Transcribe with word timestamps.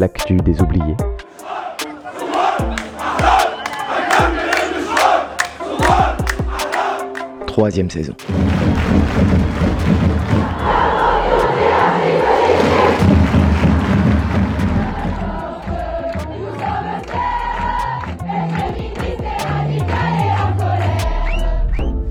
l'actu 0.00 0.36
des 0.36 0.62
oubliés. 0.62 0.96
Troisième 7.46 7.90
saison. 7.90 8.14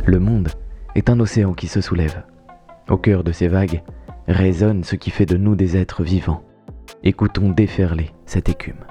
Le 0.05 0.19
monde 0.19 0.49
est 0.93 1.09
un 1.09 1.19
océan 1.19 1.53
qui 1.53 1.65
se 1.65 1.81
soulève. 1.81 2.21
Au 2.87 2.97
cœur 2.97 3.23
de 3.23 3.31
ces 3.31 3.47
vagues 3.47 3.81
résonne 4.27 4.83
ce 4.83 4.95
qui 4.95 5.09
fait 5.09 5.25
de 5.25 5.37
nous 5.37 5.55
des 5.55 5.75
êtres 5.75 6.03
vivants. 6.03 6.43
Écoutons 7.01 7.51
déferler 7.51 8.11
cette 8.25 8.49
écume. 8.49 8.85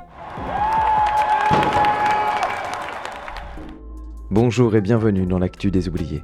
Bonjour 4.31 4.75
et 4.75 4.81
bienvenue 4.81 5.27
dans 5.27 5.39
l'actu 5.39 5.71
des 5.71 5.91
oubliés. 5.91 6.23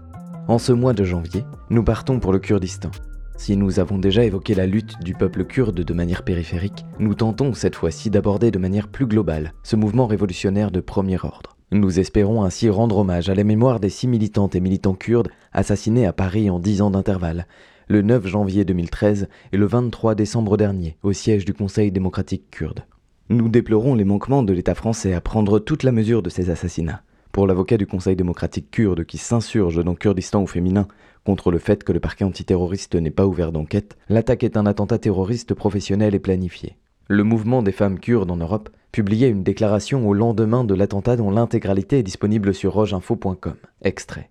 En 0.48 0.56
ce 0.56 0.72
mois 0.72 0.94
de 0.94 1.04
janvier, 1.04 1.44
nous 1.68 1.84
partons 1.84 2.20
pour 2.20 2.32
le 2.32 2.38
Kurdistan. 2.38 2.90
Si 3.36 3.58
nous 3.58 3.80
avons 3.80 3.98
déjà 3.98 4.24
évoqué 4.24 4.54
la 4.54 4.64
lutte 4.64 4.98
du 5.02 5.12
peuple 5.12 5.44
kurde 5.44 5.82
de 5.84 5.92
manière 5.92 6.22
périphérique, 6.22 6.86
nous 6.98 7.14
tentons 7.14 7.52
cette 7.52 7.76
fois-ci 7.76 8.08
d'aborder 8.08 8.50
de 8.50 8.58
manière 8.58 8.88
plus 8.88 9.06
globale 9.06 9.52
ce 9.62 9.76
mouvement 9.76 10.06
révolutionnaire 10.06 10.70
de 10.70 10.80
premier 10.80 11.18
ordre. 11.22 11.54
Nous 11.70 12.00
espérons 12.00 12.44
ainsi 12.44 12.70
rendre 12.70 12.96
hommage 12.96 13.28
à 13.28 13.34
la 13.34 13.44
mémoire 13.44 13.78
des 13.78 13.90
six 13.90 14.08
militantes 14.08 14.54
et 14.54 14.60
militants 14.60 14.94
kurdes 14.94 15.28
assassinés 15.52 16.06
à 16.06 16.14
Paris 16.14 16.48
en 16.48 16.60
dix 16.60 16.80
ans 16.80 16.90
d'intervalle, 16.90 17.46
le 17.88 18.02
9 18.02 18.26
janvier 18.26 18.64
2013 18.64 19.28
et 19.52 19.56
le 19.56 19.66
23 19.66 20.14
décembre 20.14 20.56
dernier, 20.56 20.96
au 21.02 21.12
siège 21.12 21.44
du 21.44 21.54
Conseil 21.54 21.92
démocratique 21.92 22.50
kurde. 22.50 22.84
Nous 23.28 23.48
déplorons 23.48 23.94
les 23.94 24.04
manquements 24.04 24.42
de 24.42 24.52
l'État 24.52 24.74
français 24.74 25.14
à 25.14 25.20
prendre 25.20 25.58
toute 25.58 25.82
la 25.82 25.92
mesure 25.92 26.22
de 26.22 26.30
ces 26.30 26.50
assassinats. 26.50 27.02
Pour 27.32 27.46
l'avocat 27.46 27.78
du 27.78 27.86
Conseil 27.86 28.16
démocratique 28.16 28.70
kurde 28.70 29.04
qui 29.04 29.18
s'insurge 29.18 29.82
dans 29.82 29.94
Kurdistan 29.94 30.42
au 30.42 30.46
féminin 30.46 30.86
contre 31.24 31.50
le 31.50 31.58
fait 31.58 31.82
que 31.82 31.92
le 31.92 32.00
parquet 32.00 32.24
antiterroriste 32.24 32.94
n'ait 32.94 33.10
pas 33.10 33.26
ouvert 33.26 33.50
d'enquête, 33.50 33.96
l'attaque 34.08 34.44
est 34.44 34.56
un 34.56 34.66
attentat 34.66 34.98
terroriste 34.98 35.54
professionnel 35.54 36.14
et 36.14 36.20
planifié. 36.20 36.76
Le 37.08 37.24
mouvement 37.24 37.62
des 37.62 37.72
femmes 37.72 37.98
kurdes 37.98 38.30
en 38.30 38.36
Europe 38.36 38.70
publiait 38.92 39.30
une 39.30 39.42
déclaration 39.42 40.08
au 40.08 40.14
lendemain 40.14 40.64
de 40.64 40.74
l'attentat 40.74 41.16
dont 41.16 41.30
l'intégralité 41.30 41.98
est 41.98 42.04
disponible 42.04 42.54
sur 42.54 42.72
rogeinfo.com. 42.74 43.56
Extrait. 43.82 44.30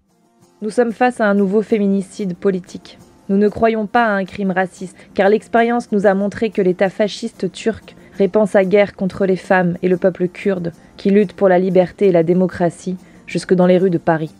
Nous 0.61 0.69
sommes 0.69 0.93
face 0.93 1.19
à 1.19 1.29
un 1.29 1.33
nouveau 1.33 1.61
féminicide 1.61 2.37
politique. 2.37 2.97
Nous 3.29 3.37
ne 3.37 3.47
croyons 3.47 3.85
pas 3.85 4.05
à 4.05 4.11
un 4.11 4.25
crime 4.25 4.51
raciste, 4.51 4.97
car 5.13 5.29
l'expérience 5.29 5.91
nous 5.91 6.05
a 6.05 6.13
montré 6.13 6.49
que 6.49 6.61
l'État 6.61 6.89
fasciste 6.89 7.51
turc 7.51 7.95
répand 8.17 8.47
sa 8.47 8.65
guerre 8.65 8.95
contre 8.95 9.25
les 9.25 9.37
femmes 9.37 9.77
et 9.81 9.87
le 9.87 9.97
peuple 9.97 10.27
kurde, 10.27 10.73
qui 10.97 11.09
luttent 11.09 11.33
pour 11.33 11.47
la 11.47 11.59
liberté 11.59 12.07
et 12.07 12.11
la 12.11 12.23
démocratie 12.23 12.97
jusque 13.25 13.53
dans 13.53 13.65
les 13.65 13.77
rues 13.77 13.89
de 13.89 13.97
Paris. 13.97 14.33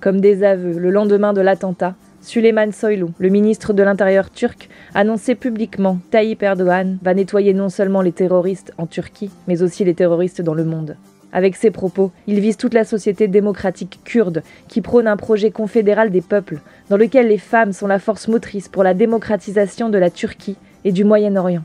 Comme 0.00 0.20
des 0.20 0.42
aveux, 0.42 0.78
le 0.78 0.90
lendemain 0.90 1.32
de 1.32 1.42
l'attentat, 1.42 1.94
Süleyman 2.22 2.72
Soylu, 2.72 3.06
le 3.18 3.28
ministre 3.28 3.72
de 3.72 3.82
l'Intérieur 3.82 4.30
turc, 4.30 4.68
annonçait 4.94 5.34
publiquement 5.34 5.98
Tayyip 6.10 6.42
Erdogan 6.42 6.98
va 7.02 7.14
nettoyer 7.14 7.54
non 7.54 7.68
seulement 7.68 8.02
les 8.02 8.12
terroristes 8.12 8.72
en 8.78 8.86
Turquie, 8.86 9.30
mais 9.48 9.62
aussi 9.62 9.84
les 9.84 9.94
terroristes 9.94 10.42
dans 10.42 10.54
le 10.54 10.64
monde. 10.64 10.96
Avec 11.32 11.54
ces 11.54 11.70
propos, 11.70 12.10
il 12.26 12.40
vise 12.40 12.56
toute 12.56 12.74
la 12.74 12.84
société 12.84 13.28
démocratique 13.28 14.00
kurde 14.04 14.42
qui 14.68 14.80
prône 14.80 15.06
un 15.06 15.16
projet 15.16 15.50
confédéral 15.50 16.10
des 16.10 16.22
peuples, 16.22 16.58
dans 16.88 16.96
lequel 16.96 17.28
les 17.28 17.38
femmes 17.38 17.72
sont 17.72 17.86
la 17.86 18.00
force 18.00 18.26
motrice 18.26 18.68
pour 18.68 18.82
la 18.82 18.94
démocratisation 18.94 19.88
de 19.88 19.98
la 19.98 20.10
Turquie 20.10 20.56
et 20.84 20.92
du 20.92 21.04
Moyen-Orient. 21.04 21.62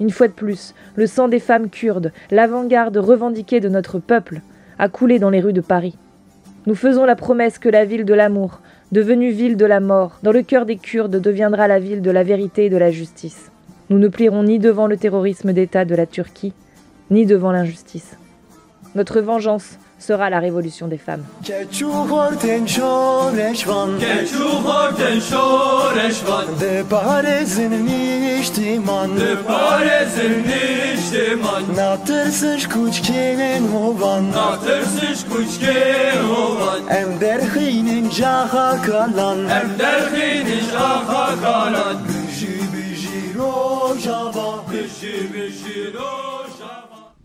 Une 0.00 0.10
fois 0.10 0.28
de 0.28 0.32
plus, 0.32 0.74
le 0.96 1.06
sang 1.06 1.28
des 1.28 1.38
femmes 1.38 1.70
kurdes, 1.70 2.12
l'avant-garde 2.30 2.96
revendiquée 2.96 3.60
de 3.60 3.68
notre 3.68 3.98
peuple, 3.98 4.40
a 4.78 4.88
coulé 4.88 5.18
dans 5.18 5.30
les 5.30 5.40
rues 5.40 5.52
de 5.52 5.60
Paris. 5.60 5.96
Nous 6.66 6.74
faisons 6.74 7.04
la 7.04 7.16
promesse 7.16 7.58
que 7.58 7.68
la 7.68 7.84
ville 7.84 8.04
de 8.04 8.14
l'amour, 8.14 8.60
devenue 8.90 9.30
ville 9.30 9.56
de 9.56 9.66
la 9.66 9.80
mort, 9.80 10.18
dans 10.22 10.32
le 10.32 10.42
cœur 10.42 10.66
des 10.66 10.76
Kurdes 10.76 11.20
deviendra 11.20 11.68
la 11.68 11.78
ville 11.78 12.02
de 12.02 12.10
la 12.10 12.22
vérité 12.22 12.66
et 12.66 12.70
de 12.70 12.76
la 12.76 12.90
justice. 12.90 13.50
Nous 13.88 13.98
ne 13.98 14.08
plierons 14.08 14.42
ni 14.42 14.58
devant 14.58 14.86
le 14.86 14.96
terrorisme 14.96 15.52
d'État 15.52 15.84
de 15.84 15.94
la 15.94 16.06
Turquie, 16.06 16.54
ni 17.10 17.26
devant 17.26 17.52
l'injustice. 17.52 18.16
Notre 18.94 19.20
vengeance 19.20 19.78
sera 19.98 20.30
la 20.30 20.38
révolution 20.38 20.86
des 20.86 20.98
femmes. 20.98 21.24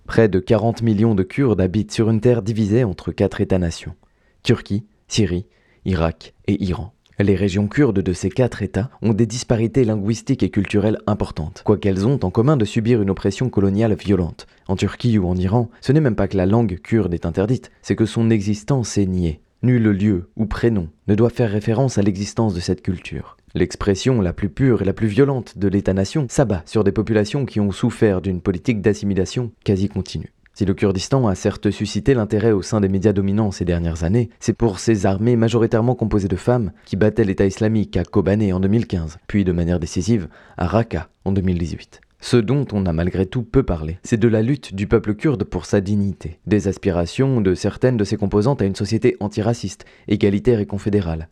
Près 0.09 0.27
de 0.27 0.39
40 0.39 0.81
millions 0.81 1.13
de 1.13 1.21
Kurdes 1.21 1.61
habitent 1.61 1.91
sur 1.91 2.09
une 2.09 2.19
terre 2.19 2.41
divisée 2.41 2.83
entre 2.83 3.11
quatre 3.11 3.41
États-nations 3.41 3.93
Turquie, 4.41 4.83
Syrie, 5.07 5.45
Irak 5.85 6.33
et 6.47 6.63
Iran. 6.63 6.93
Les 7.19 7.35
régions 7.35 7.67
kurdes 7.67 7.99
de 7.99 8.13
ces 8.13 8.31
quatre 8.31 8.63
États 8.63 8.89
ont 9.03 9.13
des 9.13 9.27
disparités 9.27 9.83
linguistiques 9.83 10.41
et 10.41 10.49
culturelles 10.49 10.97
importantes, 11.05 11.61
quoiqu'elles 11.63 12.07
ont 12.07 12.19
en 12.23 12.31
commun 12.31 12.57
de 12.57 12.65
subir 12.65 13.03
une 13.03 13.11
oppression 13.11 13.51
coloniale 13.51 13.93
violente. 13.93 14.47
En 14.67 14.75
Turquie 14.75 15.19
ou 15.19 15.27
en 15.27 15.35
Iran, 15.35 15.69
ce 15.79 15.91
n'est 15.91 16.01
même 16.01 16.15
pas 16.15 16.27
que 16.27 16.37
la 16.37 16.47
langue 16.47 16.79
kurde 16.79 17.13
est 17.13 17.27
interdite, 17.27 17.69
c'est 17.83 17.95
que 17.95 18.07
son 18.07 18.31
existence 18.31 18.97
est 18.97 19.05
niée. 19.05 19.41
Nul 19.61 19.83
lieu 19.83 20.31
ou 20.35 20.47
prénom 20.47 20.89
ne 21.07 21.13
doit 21.13 21.29
faire 21.29 21.51
référence 21.51 21.99
à 21.99 22.01
l'existence 22.01 22.55
de 22.55 22.61
cette 22.61 22.81
culture. 22.81 23.37
L'expression 23.55 24.21
la 24.21 24.33
plus 24.33 24.49
pure 24.49 24.83
et 24.83 24.85
la 24.85 24.93
plus 24.93 25.07
violente 25.07 25.57
de 25.57 25.67
l'État-nation 25.67 26.27
s'abat 26.29 26.61
sur 26.65 26.83
des 26.83 26.91
populations 26.91 27.45
qui 27.45 27.59
ont 27.59 27.71
souffert 27.71 28.21
d'une 28.21 28.41
politique 28.41 28.81
d'assimilation 28.81 29.51
quasi 29.63 29.89
continue. 29.89 30.31
Si 30.53 30.65
le 30.65 30.73
Kurdistan 30.73 31.25
a 31.27 31.35
certes 31.35 31.71
suscité 31.71 32.13
l'intérêt 32.13 32.51
au 32.51 32.61
sein 32.61 32.81
des 32.81 32.89
médias 32.89 33.13
dominants 33.13 33.51
ces 33.51 33.65
dernières 33.65 34.03
années, 34.03 34.29
c'est 34.39 34.53
pour 34.53 34.79
ses 34.79 35.05
armées 35.05 35.35
majoritairement 35.35 35.95
composées 35.95 36.27
de 36.27 36.35
femmes 36.35 36.73
qui 36.85 36.95
battaient 36.95 37.23
l'État 37.23 37.45
islamique 37.45 37.97
à 37.97 38.03
Kobané 38.03 38.53
en 38.53 38.59
2015, 38.59 39.19
puis 39.25 39.45
de 39.45 39.51
manière 39.51 39.79
décisive 39.79 40.27
à 40.57 40.67
Raqqa 40.67 41.07
en 41.25 41.31
2018. 41.31 42.01
Ce 42.21 42.35
dont 42.35 42.67
on 42.73 42.85
a 42.85 42.91
malgré 42.91 43.25
tout 43.25 43.43
peu 43.43 43.63
parlé, 43.63 43.97
c'est 44.03 44.19
de 44.19 44.27
la 44.27 44.41
lutte 44.41 44.75
du 44.75 44.85
peuple 44.85 45.15
kurde 45.15 45.45
pour 45.45 45.65
sa 45.65 45.79
dignité, 45.79 46.39
des 46.45 46.67
aspirations 46.67 47.39
de 47.39 47.55
certaines 47.55 47.95
de 47.95 48.03
ses 48.03 48.17
composantes 48.17 48.61
à 48.61 48.65
une 48.65 48.75
société 48.75 49.15
antiraciste, 49.21 49.85
égalitaire 50.09 50.59
et 50.59 50.65
confédérale, 50.65 51.29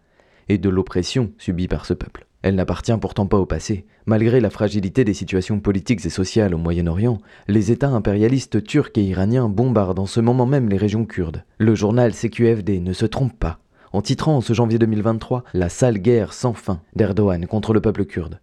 et 0.50 0.58
de 0.58 0.70
l'oppression 0.70 1.32
subie 1.38 1.68
par 1.68 1.86
ce 1.86 1.94
peuple. 1.94 2.26
Elle 2.42 2.56
n'appartient 2.56 2.96
pourtant 3.02 3.26
pas 3.26 3.38
au 3.38 3.46
passé. 3.46 3.86
Malgré 4.06 4.40
la 4.40 4.50
fragilité 4.50 5.04
des 5.04 5.14
situations 5.14 5.60
politiques 5.60 6.06
et 6.06 6.10
sociales 6.10 6.54
au 6.54 6.58
Moyen-Orient, 6.58 7.18
les 7.48 7.72
États 7.72 7.90
impérialistes 7.90 8.64
turcs 8.64 8.92
et 8.96 9.04
iraniens 9.04 9.50
bombardent 9.50 10.00
en 10.00 10.06
ce 10.06 10.20
moment 10.20 10.46
même 10.46 10.70
les 10.70 10.78
régions 10.78 11.06
kurdes. 11.06 11.44
Le 11.58 11.76
journal 11.76 12.14
CQFD 12.14 12.80
ne 12.80 12.94
se 12.94 13.06
trompe 13.06 13.38
pas 13.38 13.60
en 13.94 14.02
titrant 14.02 14.38
en 14.38 14.42
ce 14.42 14.54
janvier 14.54 14.80
2023 14.80 15.44
La 15.54 15.70
sale 15.70 15.98
guerre 15.98 16.34
sans 16.34 16.54
fin 16.54 16.82
d'Erdogan 16.96 17.48
contre 17.48 17.74
le 17.74 17.82
peuple 17.82 18.06
kurde. 18.06 18.40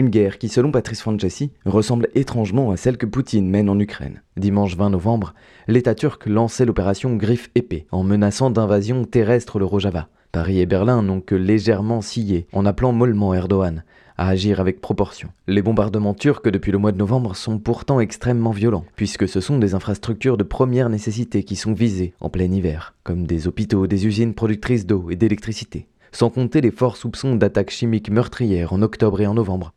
Une 0.00 0.08
guerre 0.08 0.38
qui, 0.38 0.48
selon 0.48 0.72
Patrice 0.72 1.02
Francesi, 1.02 1.50
ressemble 1.66 2.08
étrangement 2.14 2.70
à 2.70 2.78
celle 2.78 2.96
que 2.96 3.04
Poutine 3.04 3.50
mène 3.50 3.68
en 3.68 3.78
Ukraine. 3.78 4.22
Dimanche 4.38 4.74
20 4.74 4.88
novembre, 4.88 5.34
l'État 5.68 5.94
turc 5.94 6.24
lançait 6.24 6.64
l'opération 6.64 7.16
Griffe 7.16 7.50
épée 7.54 7.86
en 7.92 8.02
menaçant 8.02 8.48
d'invasion 8.48 9.04
terrestre 9.04 9.58
le 9.58 9.66
Rojava. 9.66 10.08
Paris 10.32 10.58
et 10.58 10.64
Berlin 10.64 11.02
n'ont 11.02 11.20
que 11.20 11.34
légèrement 11.34 12.00
scié 12.00 12.46
en 12.54 12.64
appelant 12.64 12.92
mollement 12.92 13.34
Erdogan 13.34 13.84
à 14.16 14.28
agir 14.28 14.58
avec 14.58 14.80
proportion. 14.80 15.28
Les 15.46 15.60
bombardements 15.60 16.14
turcs 16.14 16.50
depuis 16.50 16.72
le 16.72 16.78
mois 16.78 16.92
de 16.92 16.96
novembre 16.96 17.36
sont 17.36 17.58
pourtant 17.58 18.00
extrêmement 18.00 18.52
violents, 18.52 18.86
puisque 18.96 19.28
ce 19.28 19.42
sont 19.42 19.58
des 19.58 19.74
infrastructures 19.74 20.38
de 20.38 20.44
première 20.44 20.88
nécessité 20.88 21.44
qui 21.44 21.56
sont 21.56 21.74
visées 21.74 22.14
en 22.20 22.30
plein 22.30 22.50
hiver, 22.50 22.94
comme 23.04 23.26
des 23.26 23.46
hôpitaux, 23.46 23.86
des 23.86 24.06
usines 24.06 24.32
productrices 24.32 24.86
d'eau 24.86 25.10
et 25.10 25.16
d'électricité, 25.16 25.88
sans 26.10 26.30
compter 26.30 26.62
les 26.62 26.70
forts 26.70 26.96
soupçons 26.96 27.34
d'attaques 27.34 27.70
chimiques 27.70 28.10
meurtrières 28.10 28.72
en 28.72 28.80
octobre 28.80 29.20
et 29.20 29.26
en 29.26 29.34
novembre, 29.34 29.74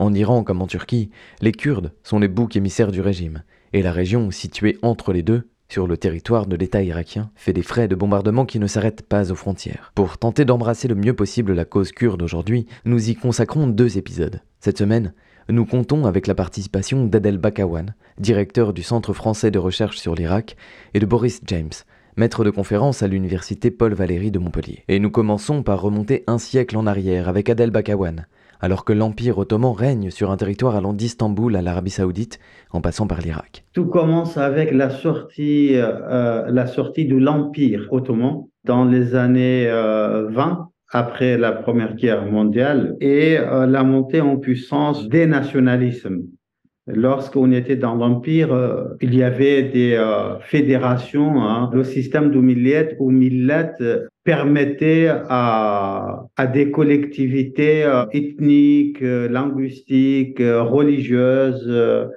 en 0.00 0.14
Iran 0.14 0.42
comme 0.42 0.62
en 0.62 0.66
Turquie, 0.66 1.10
les 1.40 1.52
Kurdes 1.52 1.92
sont 2.02 2.18
les 2.18 2.26
boucs 2.26 2.56
émissaires 2.56 2.90
du 2.90 3.00
régime, 3.00 3.44
et 3.72 3.82
la 3.82 3.92
région 3.92 4.30
située 4.30 4.78
entre 4.82 5.12
les 5.12 5.22
deux, 5.22 5.48
sur 5.68 5.86
le 5.86 5.96
territoire 5.96 6.46
de 6.46 6.56
l'État 6.56 6.82
irakien, 6.82 7.30
fait 7.36 7.52
des 7.52 7.62
frais 7.62 7.86
de 7.86 7.94
bombardement 7.94 8.44
qui 8.44 8.58
ne 8.58 8.66
s'arrêtent 8.66 9.06
pas 9.06 9.30
aux 9.30 9.36
frontières. 9.36 9.92
Pour 9.94 10.18
tenter 10.18 10.44
d'embrasser 10.44 10.88
le 10.88 10.96
mieux 10.96 11.14
possible 11.14 11.52
la 11.52 11.64
cause 11.64 11.92
kurde 11.92 12.22
aujourd'hui, 12.22 12.66
nous 12.84 13.10
y 13.10 13.14
consacrons 13.14 13.68
deux 13.68 13.98
épisodes. 13.98 14.40
Cette 14.58 14.78
semaine, 14.78 15.12
nous 15.48 15.66
comptons 15.66 16.06
avec 16.06 16.26
la 16.26 16.34
participation 16.34 17.04
d'Adel 17.04 17.38
Bakawan, 17.38 17.94
directeur 18.18 18.72
du 18.72 18.82
Centre 18.82 19.12
français 19.12 19.50
de 19.50 19.58
recherche 19.58 19.98
sur 19.98 20.14
l'Irak, 20.14 20.56
et 20.94 20.98
de 20.98 21.06
Boris 21.06 21.40
James, 21.46 21.70
maître 22.16 22.42
de 22.42 22.50
conférence 22.50 23.02
à 23.02 23.08
l'université 23.08 23.70
Paul 23.70 23.94
Valéry 23.94 24.30
de 24.30 24.38
Montpellier. 24.38 24.82
Et 24.88 24.98
nous 24.98 25.10
commençons 25.10 25.62
par 25.62 25.80
remonter 25.80 26.24
un 26.26 26.38
siècle 26.38 26.76
en 26.76 26.86
arrière 26.86 27.28
avec 27.28 27.48
Adel 27.48 27.70
Bakawan, 27.70 28.26
alors 28.60 28.84
que 28.84 28.92
l'Empire 28.92 29.38
ottoman 29.38 29.72
règne 29.72 30.10
sur 30.10 30.30
un 30.30 30.36
territoire 30.36 30.76
allant 30.76 30.92
d'Istanbul 30.92 31.56
à 31.56 31.62
l'Arabie 31.62 31.90
saoudite 31.90 32.38
en 32.70 32.80
passant 32.80 33.06
par 33.06 33.20
l'Irak. 33.20 33.64
Tout 33.72 33.86
commence 33.86 34.36
avec 34.36 34.72
la 34.72 34.90
sortie, 34.90 35.72
euh, 35.74 36.50
de 36.50 37.16
l'Empire 37.16 37.86
ottoman 37.90 38.44
dans 38.64 38.84
les 38.84 39.14
années 39.14 39.66
20 39.66 39.70
euh, 39.70 40.54
après 40.92 41.38
la 41.38 41.52
Première 41.52 41.94
Guerre 41.94 42.26
mondiale 42.26 42.96
et 43.00 43.38
euh, 43.38 43.66
la 43.66 43.84
montée 43.84 44.20
en 44.20 44.36
puissance 44.36 45.08
des 45.08 45.26
nationalismes. 45.26 46.22
Lorsqu'on 46.86 47.52
était 47.52 47.76
dans 47.76 47.94
l'Empire, 47.94 48.52
euh, 48.52 48.84
il 49.00 49.14
y 49.14 49.22
avait 49.22 49.62
des 49.62 49.92
euh, 49.94 50.38
fédérations. 50.40 51.42
Hein. 51.42 51.70
Le 51.72 51.84
système 51.84 52.30
de 52.30 52.40
millet 52.40 52.96
euh, 53.00 54.06
permettait 54.24 55.08
à, 55.28 56.26
des 56.52 56.70
collectivités 56.70 57.86
ethniques, 58.12 59.00
linguistiques, 59.00 60.40
religieuses, 60.40 61.70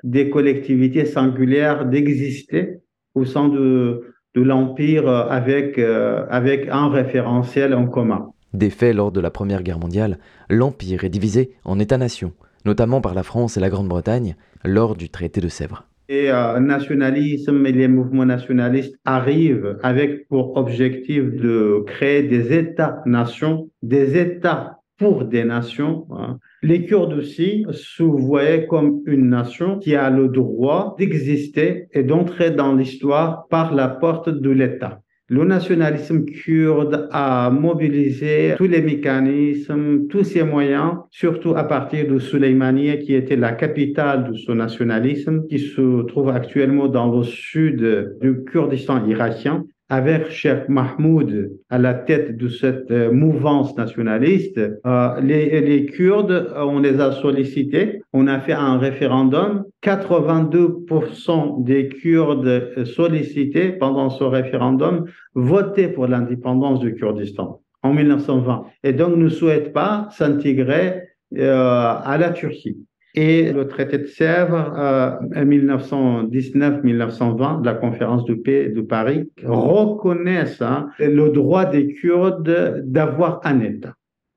des 0.04 0.30
collectivités 0.30 1.06
singulières 1.06 1.86
d'exister 1.86 2.80
au 3.16 3.25
sein 3.25 3.50
de, 3.50 4.01
de 4.36 4.42
l'Empire 4.42 5.07
avec, 5.07 5.80
avec 5.80 6.68
un 6.69 6.89
référentiel 6.89 7.74
en 7.74 7.88
commun. 7.88 8.30
Défait 8.54 8.94
lors 8.94 9.12
de 9.12 9.19
la 9.19 9.31
Première 9.31 9.63
Guerre 9.63 9.80
mondiale, 9.80 10.19
l'Empire 10.50 11.04
est 11.04 11.09
divisé 11.09 11.51
en 11.63 11.80
États-nations 11.80 12.33
notamment 12.66 13.01
par 13.01 13.13
la 13.13 13.24
France 13.24 13.57
et 13.57 13.59
la 13.59 13.69
Grande-Bretagne, 13.69 14.36
lors 14.63 14.95
du 14.95 15.10
traité 15.10 15.42
de 15.42 15.48
Sèvres. 15.48 15.86
Et 16.10 16.30
euh, 16.30 16.60
nationalisme 16.60 17.65
et 17.65 17.71
les 17.71 17.88
mouvements 17.88 18.25
nationalistes 18.25 18.95
arrivent 19.06 19.77
avec 19.83 20.27
pour 20.27 20.57
objectif 20.57 21.24
de 21.24 21.83
créer 21.88 22.24
des 22.24 22.54
États-nations, 22.57 23.69
des 23.81 24.18
États 24.18 24.80
pour 24.98 25.25
des 25.25 25.44
nations. 25.44 26.07
Hein. 26.12 26.39
Les 26.62 26.86
Kurdes 26.86 27.13
aussi 27.13 27.65
se 27.71 28.04
voyaient 28.04 28.68
comme 28.68 29.01
une 29.06 29.30
nation 29.30 29.80
qui 29.80 29.95
a 29.95 30.10
le 30.10 30.27
droit 30.27 30.95
d'exister 30.98 31.88
et 31.92 32.04
d'entrer 32.04 32.51
dans 32.51 32.74
l'histoire 32.74 33.48
par 33.50 33.74
la 33.74 33.88
porte 33.88 34.30
de 34.30 34.50
l'État. 34.50 35.03
Le 35.33 35.45
nationalisme 35.45 36.25
kurde 36.25 37.07
a 37.09 37.50
mobilisé 37.50 38.53
tous 38.56 38.68
les 38.68 38.83
mécanismes, 38.83 40.06
tous 40.07 40.24
ses 40.24 40.44
moyens, 40.44 40.97
surtout 41.09 41.56
à 41.56 41.63
partir 41.63 42.07
de 42.07 42.19
Soleimani, 42.19 43.00
qui 43.00 43.15
était 43.15 43.35
la 43.35 43.53
capitale 43.53 44.30
de 44.30 44.38
ce 44.38 44.51
nationalisme, 44.51 45.47
qui 45.47 45.57
se 45.57 46.03
trouve 46.03 46.30
actuellement 46.30 46.88
dans 46.88 47.12
le 47.12 47.24
sud 47.24 48.15
du 48.21 48.44
Kurdistan 48.44 49.07
irakien 49.07 49.65
avec 49.94 50.31
Cheikh 50.31 50.69
Mahmoud 50.69 51.51
à 51.69 51.78
la 51.78 51.94
tête 51.94 52.36
de 52.36 52.48
cette 52.48 52.90
euh, 52.90 53.12
mouvance 53.12 53.78
nationaliste, 53.78 54.57
euh, 54.57 55.22
les, 55.22 55.86
Kurdes, 55.86 56.51
on 56.57 56.80
les 56.80 57.00
a 57.00 57.12
sollicités. 57.12 58.01
On 58.12 58.25
a 58.25 58.40
fait 58.40 58.54
un 58.54 58.80
référendum. 58.80 59.66
82% 59.84 61.63
des 61.63 61.90
Kurdes 61.90 62.86
sollicités 62.86 63.69
pendant 63.69 64.10
ce 64.10 64.24
référendum 64.24 65.06
votaient 65.36 65.90
pour 65.90 66.07
l'indépendance 66.07 66.80
du 66.80 66.95
Kurdistan 66.95 67.62
en 67.84 67.94
1920. 67.94 68.66
Et 68.84 68.94
donc 68.94 69.16
ne 69.16 69.30
souhaitent 69.30 69.74
pas 69.74 70.07
s'intégrer 70.10 71.04
euh, 71.38 71.94
à 72.04 72.18
la 72.18 72.31
Turquie 72.31 72.78
et 73.15 73.51
le 73.51 73.68
traité 73.68 73.98
de 74.00 74.07
Sèvres 74.07 74.74
euh, 74.75 75.12
en 75.36 75.45
1919-1920, 75.45 77.63
la 77.63 77.75
conférence 77.75 78.25
de 78.25 78.33
paix 78.33 78.69
de 78.69 78.81
Paris, 78.81 79.30
reconnaissent 79.44 80.62
hein, 80.62 80.89
le 81.00 81.30
droit 81.30 81.65
des 81.65 81.94
Kurdes 81.94 82.81
d'avoir 82.86 83.42
un 83.44 83.60
État. 83.60 83.94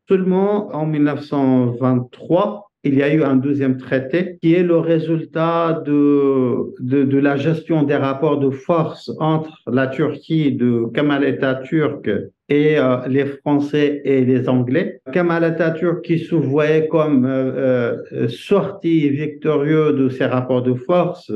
Seulement 0.08 0.68
en 0.74 0.86
1923, 0.86 2.65
il 2.86 2.94
y 2.96 3.02
a 3.02 3.12
eu 3.12 3.22
un 3.22 3.36
deuxième 3.36 3.76
traité 3.76 4.38
qui 4.40 4.54
est 4.54 4.62
le 4.62 4.78
résultat 4.78 5.82
de, 5.84 6.74
de, 6.80 7.18
la 7.18 7.36
gestion 7.36 7.82
des 7.82 7.96
rapports 7.96 8.38
de 8.38 8.50
force 8.50 9.10
entre 9.18 9.60
la 9.66 9.86
Turquie 9.88 10.52
de 10.52 10.84
Kemal 10.94 11.24
Atatürk 11.24 12.08
et 12.48 12.78
euh, 12.78 13.06
les 13.08 13.26
Français 13.26 14.02
et 14.04 14.24
les 14.24 14.48
Anglais. 14.48 15.00
Kemal 15.12 15.44
Atatürk, 15.44 16.02
qui 16.02 16.18
se 16.18 16.34
voyait 16.34 16.86
comme 16.88 17.26
euh, 17.26 17.96
euh, 18.12 18.28
sorti 18.28 19.08
victorieux 19.10 19.92
de 19.92 20.08
ces 20.08 20.26
rapports 20.26 20.62
de 20.62 20.74
force, 20.74 21.32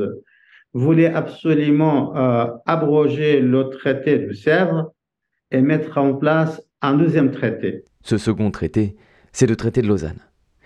voulait 0.73 1.13
absolument 1.13 2.13
abroger 2.65 3.41
le 3.41 3.67
traité 3.71 4.19
de 4.19 4.31
Sèvres 4.31 4.93
et 5.51 5.61
mettre 5.61 5.97
en 5.97 6.13
place 6.13 6.61
un 6.81 6.93
deuxième 6.93 7.31
traité. 7.31 7.83
Ce 8.03 8.17
second 8.17 8.51
traité, 8.51 8.95
c'est 9.33 9.47
le 9.47 9.57
traité 9.57 9.81
de 9.81 9.87
Lausanne. 9.87 10.21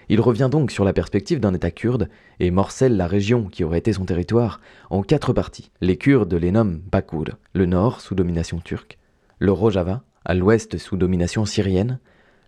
Il 0.10 0.22
revient 0.22 0.50
donc 0.52 0.72
sur 0.72 0.86
la 0.86 0.94
perspective 0.94 1.40
d'un 1.40 1.54
État 1.54 1.72
kurde 1.72 2.10
et 2.40 2.52
morcelle 2.52 2.98
la 2.98 3.08
région 3.08 3.46
qui 3.46 3.64
aurait 3.64 3.80
été 3.80 3.94
son 3.94 4.06
territoire 4.06 4.62
en 4.90 5.02
quatre 5.02 5.34
parties. 5.34 5.72
Les 5.82 5.98
Kurdes 5.98 6.34
les 6.34 6.52
nomment 6.52 6.82
le 7.54 7.66
nord 7.66 8.02
sous 8.02 8.16
domination 8.16 8.60
turque, 8.60 8.98
le 9.40 9.52
Rojava, 9.52 10.04
à 10.24 10.34
l'ouest 10.34 10.78
sous 10.78 10.98
domination 10.98 11.46
syrienne, 11.46 12.00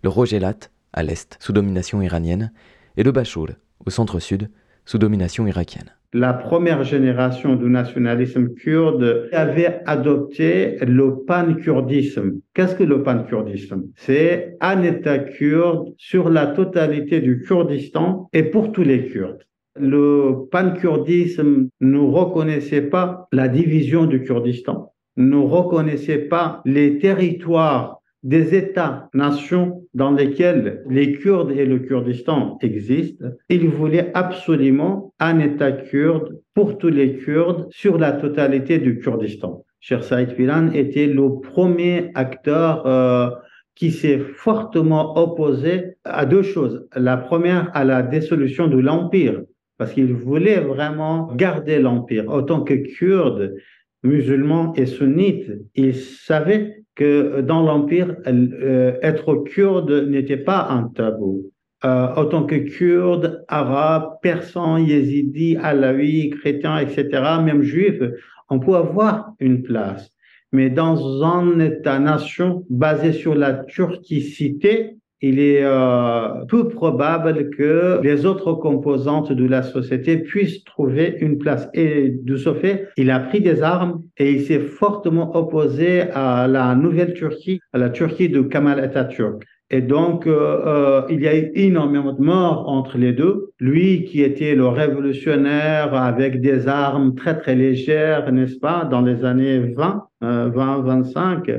le 0.04 0.09
Rojelat, 0.09 0.69
à 0.94 1.04
l'est 1.04 1.38
sous 1.39 1.54
domination 1.54 2.01
iranienne, 2.01 2.51
et 2.95 3.04
le 3.04 3.12
Bachoul, 3.12 3.57
au 3.86 3.89
centre-sud, 3.89 4.50
sous 4.86 4.98
domination 4.98 5.45
irakienne. 5.48 5.96
La 6.13 6.33
première 6.33 6.83
génération 6.83 7.56
du 7.56 7.69
nationalisme 7.69 8.54
kurde 8.54 9.30
avait 9.33 9.81
adopté 9.86 10.77
le 10.86 11.25
pan-kurdisme. 11.25 12.39
Qu'est-ce 12.54 12.75
que 12.75 12.83
le 12.83 13.04
pan-kurdisme? 13.04 13.83
C'est 13.95 14.56
un 14.62 14.83
État 14.83 15.19
kurde 15.19 15.94
sur 15.98 16.30
la 16.30 16.48
totalité 16.48 17.19
du 17.19 17.42
Kurdistan 17.42 18.30
et 18.31 18.44
pour 18.44 18.71
tous 18.71 18.83
les 18.83 19.07
Kurdes. 19.07 19.44
Le 19.77 20.48
pan-kurdisme 20.50 21.68
ne 21.81 22.00
reconnaissait 22.00 22.81
pas 22.81 23.27
la 23.33 23.50
division 23.50 24.06
du 24.06 24.24
Kurdistan 24.24 24.94
ne 25.18 25.38
reconnaissait 25.38 26.19
pas 26.19 26.62
les 26.63 27.00
territoires 27.00 27.96
des 28.27 28.53
États-nations 28.53 29.83
dans 29.94 30.11
lesquels 30.11 30.83
les 30.90 31.13
Kurdes 31.13 31.52
et 31.52 31.66
le 31.66 31.80
Kurdistan 31.80 32.57
existent. 32.61 33.25
Il 33.47 33.69
voulait 33.69 34.11
absolument 34.16 35.13
un 35.18 35.40
État 35.40 35.71
kurde 35.71 36.37
pour 36.54 36.78
tous 36.78 36.90
les 36.90 37.16
Kurdes 37.16 37.68
sur 37.69 37.97
la 37.97 38.11
totalité 38.11 38.80
du 38.80 38.99
Kurdistan. 38.99 39.63
Cher 39.80 40.04
Saïd 40.04 40.31
Filan 40.31 40.73
était 40.73 41.07
le 41.07 41.40
premier 41.40 42.11
acteur 42.16 42.85
euh, 42.85 43.30
qui 43.75 43.92
s'est 43.92 44.19
fortement 44.19 45.18
opposé 45.18 45.95
à 46.04 46.25
deux 46.25 46.44
choses. 46.44 46.85
La 46.97 47.16
première, 47.16 47.71
à 47.73 47.85
la 47.85 48.04
dissolution 48.04 48.68
de 48.68 48.78
l'Empire, 48.78 49.42
parce 49.78 49.94
qu'il 49.94 50.11
voulait 50.13 50.59
vraiment 50.59 51.33
garder 51.33 51.80
l'Empire. 51.80 52.28
Autant 52.28 52.61
que 52.61 52.73
Kurde, 52.73 53.56
musulmans 54.04 54.73
et 54.73 54.85
sunnites, 54.85 55.49
ils 55.75 55.95
savaient 55.95 56.83
que 56.97 57.42
dans 57.42 57.61
l'Empire, 57.61 58.18
euh, 58.27 58.94
être 59.01 59.35
kurde 59.45 60.09
n'était 60.09 60.35
pas 60.35 60.68
un 60.69 60.89
tabou. 60.89 61.51
Euh, 61.85 62.07
autant 62.16 62.44
que 62.44 62.56
kurde, 62.56 63.45
arabe, 63.47 64.16
persan, 64.23 64.80
yézidi, 64.80 65.57
alawi, 65.61 66.31
chrétien, 66.31 66.80
etc., 66.80 67.07
même 67.45 67.61
juif, 67.61 68.01
on 68.49 68.59
peut 68.59 68.75
avoir 68.75 69.33
une 69.39 69.61
place. 69.61 70.09
Mais 70.51 70.71
dans 70.71 71.23
un 71.23 71.59
État-nation 71.59 72.66
basé 72.69 73.13
sur 73.13 73.35
la 73.35 73.54
turquicité, 73.54 74.96
il 75.21 75.40
est 75.40 75.64
euh, 75.64 76.45
peu 76.47 76.68
probable 76.68 77.50
que 77.52 78.00
les 78.04 78.26
autres 78.26 78.54
composantes 78.54 79.31
de 79.31 79.47
la 79.47 79.64
société 79.64 80.18
puissent 80.18 80.64
trouver 80.64 81.18
une 81.19 81.38
place. 81.40 81.69
Et 81.74 82.09
de 82.09 82.38
ce 82.38 82.54
fait, 82.54 82.90
il 82.97 83.09
a 83.09 83.19
pris 83.19 83.42
des 83.42 83.64
armes 83.64 84.04
et 84.18 84.31
il 84.31 84.42
s'est 84.42 84.59
fortement 84.59 85.36
opposé 85.36 86.02
à 86.02 86.47
la 86.47 86.76
nouvelle 86.76 87.14
Turquie, 87.14 87.59
à 87.74 87.78
la 87.78 87.90
Turquie 87.90 88.30
de 88.30 88.42
Kemal 88.42 88.80
Atatürk. 88.80 89.44
Et 89.69 89.81
donc, 89.81 90.28
euh, 90.28 90.62
euh, 90.66 91.02
il 91.09 91.21
y 91.21 91.28
a 91.28 91.38
eu 91.38 91.52
énormément 91.54 92.14
de 92.14 92.21
morts 92.21 92.69
entre 92.69 92.97
les 92.97 93.12
deux. 93.12 93.52
Lui, 93.59 94.06
qui 94.06 94.21
était 94.21 94.56
le 94.56 94.68
révolutionnaire 94.68 95.94
avec 95.94 96.40
des 96.40 96.69
armes 96.69 97.16
très, 97.16 97.38
très 97.38 97.56
légères, 97.56 98.31
n'est-ce 98.31 98.59
pas, 98.59 98.86
dans 98.90 99.02
les 99.02 99.26
années 99.26 99.59
20, 99.76 100.07
20, 100.21 100.81
25. 100.83 101.52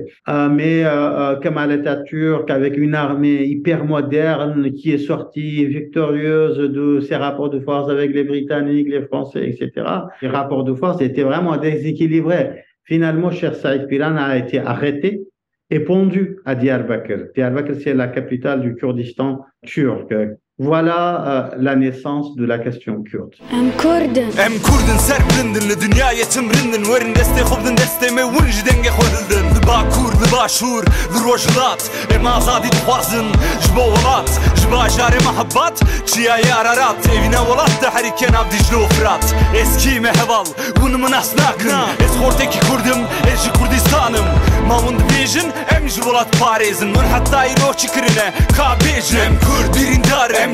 mais 0.51 0.85
euh, 0.85 0.89
euh, 0.89 1.37
Kemal 1.37 1.71
Atatürk, 1.71 2.51
avec 2.51 2.79
une 2.79 2.95
armée 2.95 3.45
hyper 3.45 3.85
moderne 3.85 4.73
qui 4.73 4.93
est 4.93 4.99
sortie 4.99 5.67
victorieuse 5.67 6.57
de 6.57 7.01
ses 7.01 7.17
rapports 7.17 7.51
de 7.51 7.61
force 7.61 7.91
avec 7.91 8.15
les 8.15 8.25
Britanniques, 8.25 8.89
les 8.89 9.03
Français, 9.03 9.51
etc. 9.51 9.87
Les 10.23 10.29
rapports 10.29 10.65
de 10.65 10.73
force 10.73 11.03
étaient 11.03 11.25
vraiment 11.25 11.59
déséquilibrés. 11.59 12.65
Finalement, 12.85 13.31
Cher 13.31 13.55
Saïd 13.55 13.87
Pilan 13.87 14.17
a 14.17 14.39
été 14.39 14.59
arrêté 14.59 15.28
est 15.71 15.81
pendu 15.81 16.39
à 16.45 16.55
Diyarbakir. 16.55 17.29
Diyarbakir, 17.35 17.77
c'est 17.83 17.95
la 17.95 18.09
capitale 18.09 18.63
du 18.63 18.75
Kurdistan 18.75 19.45
turc. 19.67 20.13
Voilà 20.61 21.25
euh, 21.29 21.49
la 21.57 21.77
naissance 21.77 22.35
de 22.35 22.45
la 22.45 22.59
question 22.59 23.05
kurde. 23.09 23.37
Em 23.53 23.71
Kurden. 23.81 24.29
Em 24.45 24.59
Kurden 24.59 24.99
serprindin 24.99 25.69
li 25.69 25.81
dünyaya 25.81 26.25
tımrindin 26.29 26.83
verin 26.93 27.15
deste 27.15 27.43
hobdin 27.43 27.77
desteme 27.77 28.23
wunji 28.23 28.67
denge 28.67 28.91
horildin. 28.91 29.47
Li 29.55 29.61
bakur 29.67 30.13
li 30.21 30.33
başur 30.33 30.83
li 30.85 31.19
rojlat 31.25 31.91
em 32.15 32.27
azadi 32.27 32.71
tuhazin 32.71 33.27
jbo 33.65 33.83
volat 33.83 34.31
jba 34.61 34.89
jare 34.89 35.19
mahabbat. 35.25 35.83
Çiya 36.07 36.39
yararat 36.39 37.07
evine 37.07 37.41
volat 37.41 37.83
da 37.83 37.95
her 37.95 38.05
iken 38.05 38.33
avdijli 38.33 38.77
ofrat 38.77 39.35
eski 39.57 40.01
meheval 40.01 40.45
bunu 40.83 40.99
mu 40.99 41.11
nasnakın 41.11 41.71
ez 42.05 42.17
horteki 42.23 42.61
kurdim 42.61 42.99
ez 43.33 43.45
ji 43.45 43.53
kurdistanım. 43.53 44.27
Mamund 44.69 45.01
bejin 45.11 45.53
em 45.77 45.89
ji 45.89 46.03
volat 46.05 46.41
parezin. 46.41 46.89
Mun 46.89 47.05
hatta 47.13 47.47
iro 47.47 47.73
çikirine 47.77 48.33
kabejin. 48.57 49.19
Em 49.19 49.39
kurd 49.39 49.75
birindar 49.77 50.31
em 50.31 50.48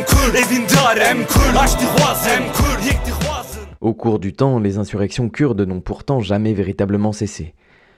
Au 3.81 3.95
cours 3.95 4.19
du 4.19 4.33
temps, 4.33 4.59
les 4.59 4.79
insurrections 4.79 5.29
kurdes 5.29 5.61
n'ont 5.61 5.81
pourtant 5.81 6.21
jamais 6.21 6.55
véritablement 6.55 7.13
cessé. 7.13 7.55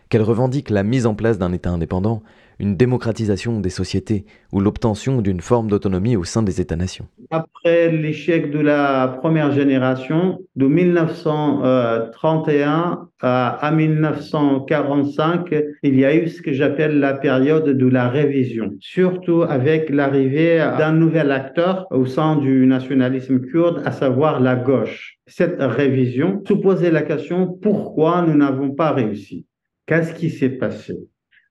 Qu'elles 0.09 0.23
revendiquent 0.23 0.71
la 0.71 0.83
mise 0.83 1.07
en 1.07 1.15
place 1.15 1.38
d'un 1.38 1.53
État 1.53 1.71
indépendant, 1.71 2.23
une 2.59 2.76
démocratisation 2.76 3.61
des 3.61 3.71
sociétés 3.71 4.25
ou 4.53 4.61
l'obtention 4.61 5.21
d'une 5.21 5.41
forme 5.41 5.69
d'autonomie 5.69 6.17
au 6.17 6.25
sein 6.25 6.43
des 6.43 6.61
États-nations. 6.61 7.07
Après 7.30 7.90
l'échec 7.90 8.50
de 8.50 8.59
la 8.61 9.16
première 9.21 9.52
génération, 9.52 10.38
de 10.54 10.66
1931 10.66 13.09
à, 13.21 13.49
à 13.49 13.73
1945, 13.73 15.54
il 15.83 15.99
y 15.99 16.04
a 16.04 16.14
eu 16.14 16.28
ce 16.28 16.42
que 16.42 16.52
j'appelle 16.52 17.00
la 17.00 17.14
période 17.14 17.68
de 17.68 17.87
la 17.87 18.09
révision, 18.09 18.75
surtout 18.80 19.42
avec 19.42 19.90
l'arrivée 19.90 20.59
d'un 20.78 20.92
nouvel 20.92 21.33
acteur 21.33 21.87
au 21.90 22.06
sein 22.06 22.37
du 22.37 22.66
nationalisme 22.66 23.40
kurde, 23.40 23.83
à 23.85 23.90
savoir 23.92 24.40
la 24.40 24.56
gauche. 24.56 25.18
Cette 25.26 25.61
révision 25.61 26.42
se 26.47 26.54
posait 26.54 26.90
la 26.90 27.02
question 27.02 27.47
pourquoi 27.49 28.23
nous 28.23 28.37
n'avons 28.37 28.71
pas 28.71 28.92
réussi? 28.92 29.45
Qu'est-ce 29.87 30.14
qui 30.14 30.30
s'est 30.30 30.49
passé? 30.50 30.97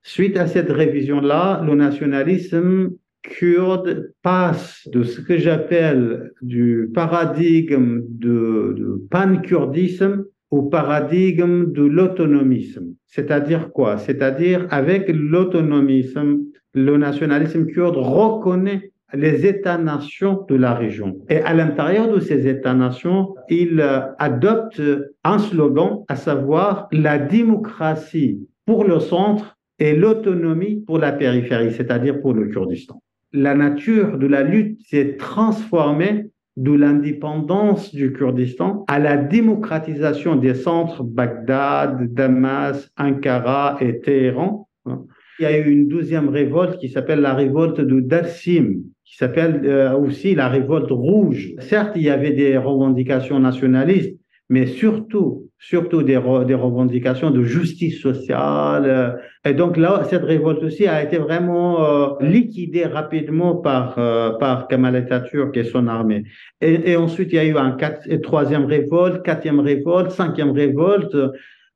Suite 0.04 0.38
à 0.38 0.48
cette 0.48 0.72
révision-là, 0.72 1.62
le 1.66 1.76
nationalisme 1.76 2.92
kurde 3.30 4.12
passe 4.22 4.88
de 4.92 5.04
ce 5.04 5.22
que 5.22 5.38
j'appelle 5.38 6.32
du 6.42 6.90
paradigme 6.94 8.02
de, 8.08 8.76
de 8.78 9.02
pan-kurdisme 9.10 10.26
au 10.52 10.64
paradigme 10.64 11.72
de 11.72 11.84
l'autonomisme. 11.84 12.94
C'est-à-dire 13.08 13.72
quoi? 13.72 13.98
C'est-à-dire 13.98 14.68
avec 14.70 15.10
l'autonomisme, 15.10 16.40
le 16.74 16.98
nationalisme 16.98 17.66
kurde 17.66 17.98
reconnaît 17.98 18.92
les 19.14 19.46
États-nations 19.46 20.46
de 20.50 20.56
la 20.56 20.74
région. 20.74 21.18
Et 21.30 21.38
à 21.38 21.54
l'intérieur 21.54 22.12
de 22.12 22.20
ces 22.20 22.48
États-nations, 22.48 23.36
il 23.50 23.80
euh, 23.80 24.02
adopte 24.20 24.82
un 25.24 25.40
slogan, 25.40 26.04
à 26.08 26.16
savoir 26.16 26.88
la 26.92 27.18
démocratie 27.18 28.40
pour 28.66 28.84
le 28.84 29.00
centre 29.00 29.58
et 29.80 29.96
l'autonomie 29.96 30.84
pour 30.86 30.98
la 30.98 31.12
périphérie, 31.12 31.72
c'est-à-dire 31.72 32.22
pour 32.22 32.34
le 32.34 32.48
Kurdistan. 32.48 33.02
La 33.36 33.54
nature 33.54 34.18
de 34.18 34.28
la 34.28 34.44
lutte 34.44 34.80
s'est 34.88 35.18
transformée 35.18 36.30
de 36.56 36.72
l'indépendance 36.72 37.94
du 37.94 38.14
Kurdistan 38.14 38.86
à 38.88 38.98
la 38.98 39.18
démocratisation 39.18 40.38
des 40.38 40.54
centres 40.54 41.04
Bagdad, 41.04 42.14
Damas, 42.14 42.90
Ankara 42.98 43.78
et 43.82 44.00
Téhéran. 44.00 44.70
Il 44.88 45.44
y 45.44 45.46
a 45.46 45.58
eu 45.58 45.70
une 45.70 45.90
douzième 45.90 46.30
révolte 46.30 46.80
qui 46.80 46.88
s'appelle 46.88 47.20
la 47.20 47.34
révolte 47.34 47.82
de 47.82 48.00
Dassim, 48.00 48.84
qui 49.04 49.18
s'appelle 49.18 49.64
euh, 49.66 49.98
aussi 49.98 50.34
la 50.34 50.48
révolte 50.48 50.92
rouge. 50.92 51.52
Certes, 51.60 51.92
il 51.98 52.04
y 52.04 52.10
avait 52.10 52.32
des 52.32 52.58
revendications 52.58 53.40
nationalistes, 53.40 54.18
mais 54.50 54.66
surtout, 54.66 55.45
surtout 55.60 56.04
des, 56.04 56.20
des 56.48 56.54
revendications 56.54 57.32
de 57.32 57.44
justice 57.44 58.02
sociale. 58.02 59.20
Et 59.46 59.54
donc 59.54 59.78
là, 59.78 60.04
cette 60.10 60.24
révolte 60.24 60.64
aussi 60.64 60.88
a 60.88 61.02
été 61.04 61.18
vraiment 61.18 61.84
euh, 61.84 62.08
liquidée 62.20 62.86
rapidement 62.86 63.56
par, 63.56 63.98
euh, 63.98 64.32
par 64.32 64.68
Kemal 64.68 64.96
Atatürk 64.96 65.56
et 65.58 65.64
son 65.64 65.88
armée. 65.88 66.24
Et, 66.62 66.96
ensuite, 66.96 67.32
il 67.32 67.36
y 67.36 67.40
a 67.40 67.46
eu 67.46 67.58
un 67.58 67.72
quatre, 67.72 68.08
troisième 68.22 68.66
révolte, 68.66 69.24
quatrième 69.24 69.60
révolte, 69.60 70.12
cinquième 70.12 70.52
révolte, 70.52 71.18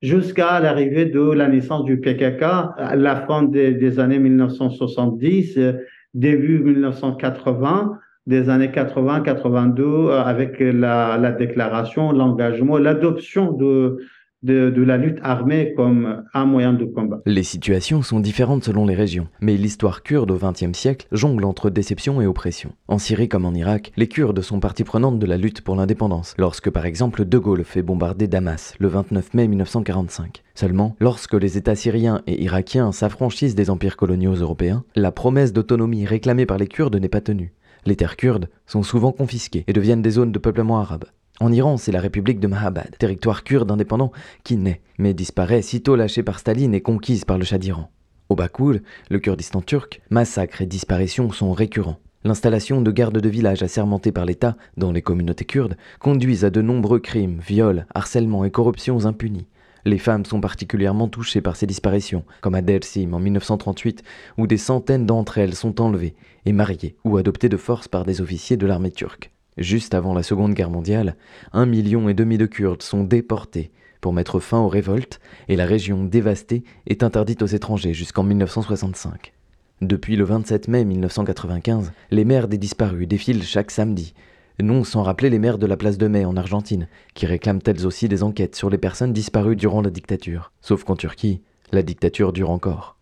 jusqu'à 0.01 0.59
l'arrivée 0.59 1.05
de 1.05 1.31
la 1.31 1.47
naissance 1.47 1.83
du 1.83 1.99
PKK 1.99 2.43
à 2.43 2.95
la 2.95 3.15
fin 3.27 3.43
des, 3.43 3.73
des 3.73 3.99
années 3.99 4.19
1970, 4.19 5.57
euh, 5.57 5.73
début 6.13 6.59
1980 6.59 7.99
des 8.27 8.49
années 8.49 8.67
80-82 8.67 9.81
euh, 9.81 10.21
avec 10.21 10.59
la, 10.59 11.17
la 11.17 11.31
déclaration, 11.31 12.11
l'engagement, 12.11 12.77
l'adoption 12.77 13.51
de, 13.51 13.99
de 14.43 14.81
la 14.81 14.97
lutte 14.97 15.19
armée 15.21 15.73
comme 15.75 16.23
un 16.33 16.45
moyen 16.45 16.73
de 16.73 16.85
combat. 16.85 17.21
Les 17.25 17.43
situations 17.43 18.01
sont 18.01 18.19
différentes 18.19 18.63
selon 18.63 18.85
les 18.85 18.95
régions, 18.95 19.27
mais 19.41 19.57
l'histoire 19.57 20.01
kurde 20.01 20.31
au 20.31 20.37
XXe 20.37 20.77
siècle 20.77 21.07
jongle 21.11 21.43
entre 21.43 21.69
déception 21.69 22.21
et 22.21 22.25
oppression. 22.25 22.71
En 22.87 22.99
Syrie 22.99 23.27
comme 23.27 23.45
en 23.45 23.53
Irak, 23.53 23.91
les 23.97 24.07
Kurdes 24.07 24.41
sont 24.41 24.59
partie 24.59 24.85
prenante 24.85 25.19
de 25.19 25.25
la 25.25 25.37
lutte 25.37 25.61
pour 25.61 25.75
l'indépendance, 25.75 26.35
lorsque 26.37 26.69
par 26.69 26.85
exemple 26.85 27.25
De 27.25 27.37
Gaulle 27.37 27.65
fait 27.65 27.81
bombarder 27.81 28.27
Damas 28.27 28.75
le 28.79 28.87
29 28.87 29.33
mai 29.33 29.47
1945. 29.47 30.43
Seulement, 30.55 30.95
lorsque 30.99 31.35
les 31.35 31.57
États 31.57 31.75
syriens 31.75 32.21
et 32.27 32.41
irakiens 32.43 32.91
s'affranchissent 32.91 33.55
des 33.55 33.69
empires 33.69 33.97
coloniaux 33.97 34.35
européens, 34.35 34.83
la 34.95 35.11
promesse 35.11 35.53
d'autonomie 35.53 36.05
réclamée 36.05 36.45
par 36.45 36.57
les 36.57 36.67
Kurdes 36.67 36.95
n'est 36.95 37.09
pas 37.09 37.21
tenue. 37.21 37.53
Les 37.85 37.95
terres 37.95 38.17
kurdes 38.17 38.49
sont 38.65 38.83
souvent 38.83 39.11
confisquées 39.11 39.63
et 39.67 39.73
deviennent 39.73 40.01
des 40.01 40.11
zones 40.11 40.31
de 40.31 40.39
peuplement 40.39 40.79
arabe. 40.79 41.05
En 41.39 41.51
Iran, 41.53 41.77
c'est 41.77 41.93
la 41.93 42.01
République 42.01 42.41
de 42.41 42.47
Mahabad, 42.47 42.97
territoire 42.97 43.43
kurde 43.43 43.71
indépendant, 43.71 44.11
qui 44.43 44.57
naît, 44.57 44.81
mais 44.97 45.13
disparaît 45.13 45.61
sitôt 45.61 45.95
lâchée 45.95 46.23
par 46.23 46.39
Staline 46.39 46.73
et 46.73 46.81
conquise 46.81 47.23
par 47.23 47.37
le 47.37 47.45
Shah 47.45 47.57
d'Iran. 47.57 47.89
Au 48.27 48.35
Bakour, 48.35 48.75
le 49.09 49.19
Kurdistan 49.19 49.61
turc, 49.61 50.01
massacres 50.09 50.61
et 50.61 50.65
disparitions 50.65 51.31
sont 51.31 51.53
récurrents. 51.53 51.97
L'installation 52.25 52.81
de 52.81 52.91
gardes 52.91 53.21
de 53.21 53.29
village 53.29 53.63
assermentés 53.63 54.11
par 54.11 54.25
l'État 54.25 54.57
dans 54.75 54.91
les 54.91 55.01
communautés 55.01 55.45
kurdes 55.45 55.77
conduisent 55.99 56.43
à 56.43 56.49
de 56.49 56.61
nombreux 56.61 56.99
crimes, 56.99 57.39
viols, 57.39 57.87
harcèlements 57.95 58.43
et 58.43 58.51
corruptions 58.51 59.05
impunis. 59.05 59.47
Les 59.85 59.97
femmes 59.97 60.25
sont 60.25 60.41
particulièrement 60.41 61.07
touchées 61.07 61.41
par 61.41 61.55
ces 61.55 61.67
disparitions, 61.67 62.25
comme 62.41 62.55
à 62.55 62.61
Dersim 62.61 63.13
en 63.13 63.19
1938, 63.19 64.03
où 64.37 64.47
des 64.47 64.57
centaines 64.57 65.05
d'entre 65.05 65.37
elles 65.37 65.55
sont 65.55 65.81
enlevées 65.81 66.15
et 66.45 66.51
mariées 66.51 66.95
ou 67.03 67.17
adoptées 67.17 67.49
de 67.49 67.57
force 67.57 67.87
par 67.87 68.05
des 68.05 68.21
officiers 68.21 68.57
de 68.57 68.67
l'armée 68.67 68.91
turque. 68.91 69.31
Juste 69.57 69.93
avant 69.93 70.13
la 70.13 70.23
Seconde 70.23 70.53
Guerre 70.53 70.69
mondiale, 70.69 71.15
un 71.51 71.65
million 71.65 72.07
et 72.09 72.13
demi 72.13 72.37
de 72.37 72.45
Kurdes 72.45 72.81
sont 72.81 73.03
déportés 73.03 73.71
pour 74.01 74.13
mettre 74.13 74.39
fin 74.39 74.59
aux 74.59 74.69
révoltes 74.69 75.19
et 75.49 75.55
la 75.55 75.65
région 75.65 76.05
dévastée 76.05 76.63
est 76.87 77.03
interdite 77.03 77.41
aux 77.41 77.47
étrangers 77.47 77.93
jusqu'en 77.93 78.23
1965. 78.23 79.33
Depuis 79.81 80.15
le 80.15 80.23
27 80.23 80.67
mai 80.67 80.85
1995, 80.85 81.91
les 82.11 82.25
mères 82.25 82.47
des 82.47 82.57
disparus 82.57 83.07
défilent 83.07 83.43
chaque 83.43 83.71
samedi, 83.71 84.13
non 84.61 84.83
sans 84.83 85.03
rappeler 85.03 85.29
les 85.29 85.39
mères 85.39 85.57
de 85.57 85.65
la 85.65 85.77
place 85.77 85.97
de 85.97 86.07
Mai 86.07 86.25
en 86.25 86.37
Argentine, 86.37 86.87
qui 87.13 87.25
réclament 87.25 87.61
elles 87.65 87.85
aussi 87.85 88.07
des 88.09 88.23
enquêtes 88.23 88.55
sur 88.55 88.69
les 88.69 88.77
personnes 88.77 89.13
disparues 89.13 89.55
durant 89.55 89.81
la 89.81 89.89
dictature. 89.89 90.51
Sauf 90.61 90.83
qu'en 90.83 90.95
Turquie, 90.95 91.41
la 91.71 91.81
dictature 91.81 92.33
dure 92.33 92.49
encore. 92.49 92.97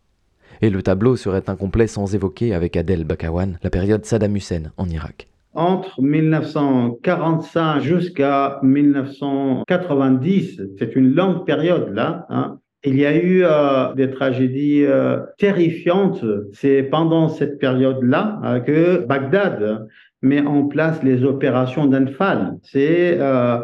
Et 0.61 0.69
le 0.69 0.81
tableau 0.81 1.15
serait 1.15 1.49
incomplet 1.49 1.87
sans 1.87 2.15
évoquer 2.15 2.53
avec 2.53 2.77
Adel 2.77 3.03
Bakawan 3.03 3.59
la 3.63 3.69
période 3.69 4.05
Saddam 4.05 4.35
Hussein 4.35 4.71
en 4.77 4.89
Irak. 4.89 5.27
Entre 5.53 6.01
1945 6.01 7.81
jusqu'à 7.81 8.59
1990, 8.63 10.61
c'est 10.77 10.95
une 10.95 11.13
longue 11.13 11.45
période 11.45 11.93
là, 11.93 12.25
hein, 12.29 12.59
il 12.83 12.97
y 12.97 13.05
a 13.05 13.15
eu 13.15 13.43
euh, 13.43 13.93
des 13.95 14.11
tragédies 14.11 14.85
euh, 14.85 15.19
terrifiantes. 15.37 16.23
C'est 16.53 16.83
pendant 16.83 17.27
cette 17.27 17.59
période-là 17.59 18.39
euh, 18.43 18.59
que 18.59 19.05
Bagdad 19.05 19.87
met 20.21 20.41
en 20.41 20.67
place 20.67 21.03
les 21.03 21.23
opérations 21.23 21.85
d'Anfal. 21.85 22.57
C'est 22.63 23.17
euh, 23.19 23.59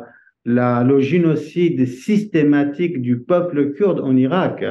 le 0.45 0.99
génocide 0.99 1.87
systématique 1.87 3.01
du 3.01 3.19
peuple 3.19 3.73
kurde 3.73 3.99
en 3.99 4.15
Irak. 4.15 4.63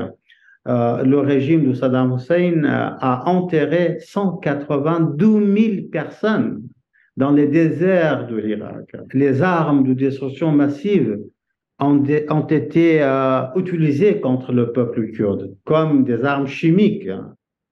Euh, 0.68 1.02
le 1.02 1.18
régime 1.18 1.68
de 1.68 1.74
Saddam 1.74 2.14
Hussein 2.14 2.62
a 2.64 3.28
enterré 3.28 3.96
182 4.00 5.56
000 5.56 5.88
personnes 5.90 6.62
dans 7.16 7.32
les 7.32 7.46
déserts 7.46 8.26
de 8.26 8.36
l'Irak. 8.36 8.92
Les 9.12 9.42
armes 9.42 9.84
de 9.84 9.92
destruction 9.92 10.52
massive 10.52 11.18
ont, 11.80 12.46
été 12.46 13.02
euh, 13.02 13.42
utilisées 13.56 14.20
contre 14.20 14.52
le 14.52 14.72
peuple 14.72 15.10
kurde, 15.10 15.54
comme 15.64 16.04
des 16.04 16.24
armes 16.24 16.46
chimiques. 16.46 17.10